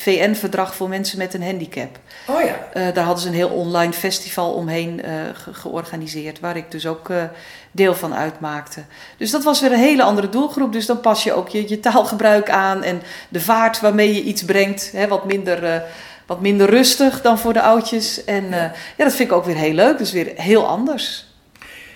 [0.00, 1.98] VN-verdrag voor mensen met een handicap.
[2.26, 2.68] Oh ja.
[2.74, 6.86] Uh, daar hadden ze een heel online festival omheen uh, ge georganiseerd, waar ik dus
[6.86, 7.22] ook uh,
[7.70, 8.82] deel van uitmaakte.
[9.16, 10.72] Dus dat was weer een hele andere doelgroep.
[10.72, 14.44] Dus dan pas je ook je, je taalgebruik aan en de vaart waarmee je iets
[14.44, 15.82] brengt, hè, wat, minder,
[16.26, 18.24] wat minder rustig dan voor de oudjes.
[18.24, 18.72] En ja.
[18.96, 21.26] ja, dat vind ik ook weer heel leuk, dus weer heel anders.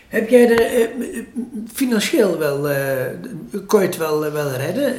[0.08, 0.90] Heb jij er
[1.74, 2.60] financieel wel,
[3.66, 4.94] kon je het wel, wel redden?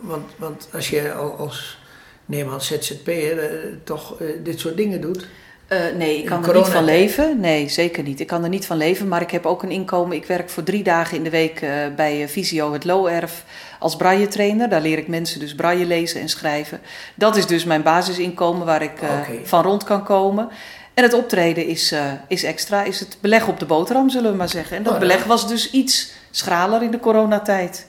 [0.00, 1.82] want, want als je als
[2.26, 5.26] neem aan ZZP'er uh, toch uh, dit soort dingen doet?
[5.68, 7.40] Uh, nee, ik kan er niet van leven.
[7.40, 8.20] Nee, zeker niet.
[8.20, 10.16] Ik kan er niet van leven, maar ik heb ook een inkomen.
[10.16, 13.44] Ik werk voor drie dagen in de week uh, bij Visio het Looerf
[13.78, 14.68] als braille trainer.
[14.68, 16.80] Daar leer ik mensen dus braille lezen en schrijven.
[17.14, 19.40] Dat is dus mijn basisinkomen waar ik okay.
[19.44, 20.48] van rond kan komen.
[20.94, 21.94] En het optreden is,
[22.28, 24.76] is extra, is het beleg op de boterham, zullen we maar zeggen.
[24.76, 27.86] En dat oh, beleg was dus iets schraler in de coronatijd.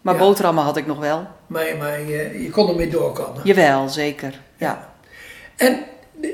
[0.00, 0.20] Maar ja.
[0.20, 1.26] boterhammen had ik nog wel.
[1.46, 3.40] Maar, maar je, je kon ermee doorkomen.
[3.44, 4.40] Jawel, zeker.
[4.56, 4.88] Ja.
[5.56, 5.78] En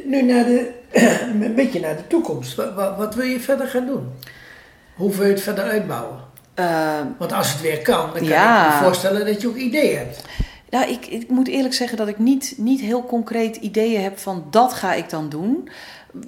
[0.05, 0.73] nu naar de,
[1.43, 2.55] een beetje naar de toekomst.
[2.55, 4.13] Wat, wat, wil je verder gaan doen?
[4.95, 6.25] Hoe wil je het verder uitbouwen?
[6.55, 8.67] Uh, Want als het weer kan, dan kan ja.
[8.67, 10.23] ik me voorstellen dat je ook ideeën hebt.
[10.71, 14.47] Nou, ik, ik moet eerlijk zeggen dat ik niet, niet heel concreet ideeën heb van
[14.51, 15.69] dat ga ik dan doen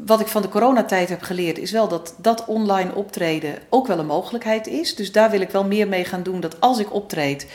[0.07, 3.99] wat ik van de coronatijd heb geleerd, is wel dat dat online optreden ook wel
[3.99, 4.95] een mogelijkheid is.
[4.95, 6.41] Dus daar wil ik wel meer mee gaan doen.
[6.41, 7.47] Dat als ik optreed,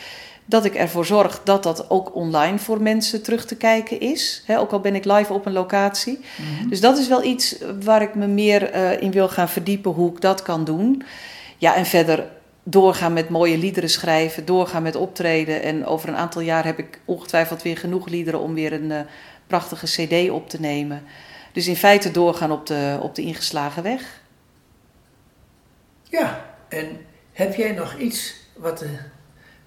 [0.46, 4.44] dat ik ervoor zorg dat dat ook online voor mensen terug te kijken is.
[4.48, 6.20] ook al ben ik live op een locatie.
[6.20, 6.70] Mhm.
[6.70, 10.12] Dus dat is wel iets waar ik me meer uh, in wil gaan verdiepen, hoe
[10.12, 11.04] ik dat kan doen.
[11.58, 12.28] Ja, en verder
[12.64, 15.62] doorgaan met mooie liederen schrijven, doorgaan met optreden.
[15.64, 19.00] En over een aantal jaar heb ik ongetwijfeld weer genoeg liederen om weer een uh,
[19.48, 21.04] prachtige CD op te nemen.
[21.54, 24.22] Dus in feite doorgaan op de, op de ingeslagen weg.
[26.04, 26.88] Ja, en
[27.32, 28.90] heb jij nog iets wat, uh,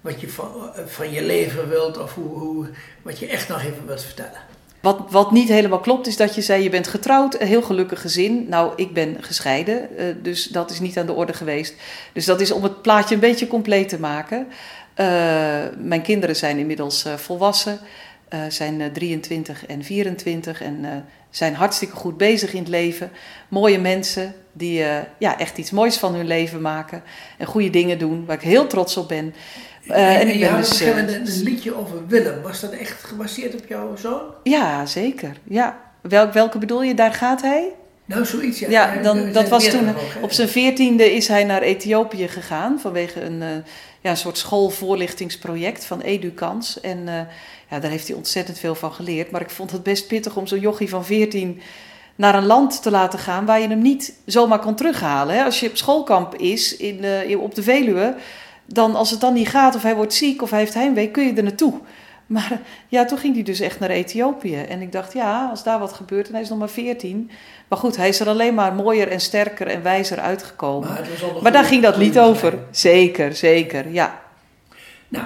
[0.01, 2.69] wat je van, van je leven wilt of hoe, hoe,
[3.01, 4.39] wat je echt nog even wilt vertellen?
[4.81, 8.01] Wat, wat niet helemaal klopt is dat je zei je bent getrouwd, een heel gelukkig
[8.01, 8.45] gezin.
[8.49, 11.75] Nou, ik ben gescheiden, uh, dus dat is niet aan de orde geweest.
[12.13, 14.47] Dus dat is om het plaatje een beetje compleet te maken.
[14.99, 15.05] Uh,
[15.77, 17.79] mijn kinderen zijn inmiddels volwassen,
[18.49, 23.11] zijn 23 en 24 en zijn hartstikke goed bezig in het leven.
[23.47, 27.03] Mooie mensen die uh, ja, echt iets moois van hun leven maken.
[27.37, 29.33] En goede dingen doen, waar ik heel trots op ben.
[29.83, 32.41] Uh, en, en, ik ben dus, een, een liedje over Willem.
[32.41, 34.21] Was dat echt gebaseerd op jouw zoon?
[34.43, 35.37] Ja, zeker.
[35.43, 35.79] Ja.
[36.01, 36.93] Welk, welke bedoel je?
[36.93, 37.73] Daar gaat hij?
[38.07, 38.69] Nou, zoiets, ja.
[38.69, 39.89] ja dan, dat was toen,
[40.21, 43.39] op zijn veertiende is hij naar Ethiopië gegaan vanwege een,
[44.01, 46.81] ja, een soort schoolvoorlichtingsproject van Educans.
[46.81, 47.05] En
[47.69, 49.31] ja, daar heeft hij ontzettend veel van geleerd.
[49.31, 51.61] Maar ik vond het best pittig om zo'n jochie van 14
[52.17, 55.35] naar een land te laten gaan waar je hem niet zomaar kon terughalen.
[55.35, 55.43] Hè?
[55.43, 58.15] Als je op schoolkamp is in, uh, op de Veluwe,
[58.65, 61.25] dan als het dan niet gaat of hij wordt ziek of hij heeft heimwee, kun
[61.25, 61.73] je er naartoe.
[62.35, 64.55] Maar ja, toen ging hij dus echt naar Ethiopië.
[64.55, 67.31] En ik dacht, ja, als daar wat gebeurt en hij is nog maar 14.
[67.67, 70.89] Maar goed, hij is er alleen maar mooier en sterker en wijzer uitgekomen.
[70.89, 71.07] Maar,
[71.41, 72.59] maar daar ging dat lied over.
[72.71, 74.21] Zeker, zeker, ja.
[75.07, 75.25] Nou,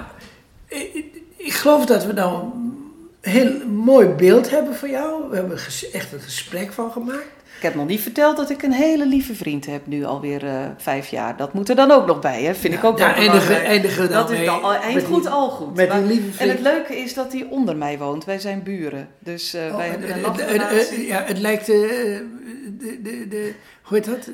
[1.36, 2.90] ik geloof dat we nou een
[3.20, 5.28] heel mooi beeld hebben van jou.
[5.30, 5.58] We hebben
[5.92, 7.41] echt een gesprek van gemaakt.
[7.62, 10.64] Ik heb nog niet verteld dat ik een hele lieve vriend heb, nu alweer uh,
[10.76, 11.36] vijf jaar.
[11.36, 12.54] Dat moet er dan ook nog bij, hè?
[12.54, 13.64] vind ja, ik ook belangrijk.
[13.64, 15.74] Eindigen dat is dan al, eind goed, al goed.
[15.74, 16.38] Met lieve vriend.
[16.38, 18.24] En het leuke is dat hij onder mij woont.
[18.24, 19.08] Wij zijn buren.
[19.18, 21.68] Dus uh, oh, wij hebben een Ja, het lijkt...
[21.68, 24.30] Uh, de, de, de, hoe heet dat?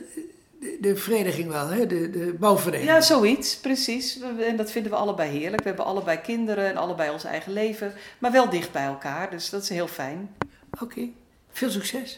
[0.80, 1.86] de, vereniging wel, hè?
[1.86, 2.90] De, de bouwvereniging.
[2.90, 4.18] Ja, zoiets, precies.
[4.40, 5.62] En dat vinden we allebei heerlijk.
[5.62, 9.30] We hebben allebei kinderen en allebei ons eigen leven, maar wel dicht bij elkaar.
[9.30, 10.30] Dus dat is heel fijn.
[10.80, 11.08] Oké,
[11.52, 12.06] veel succes.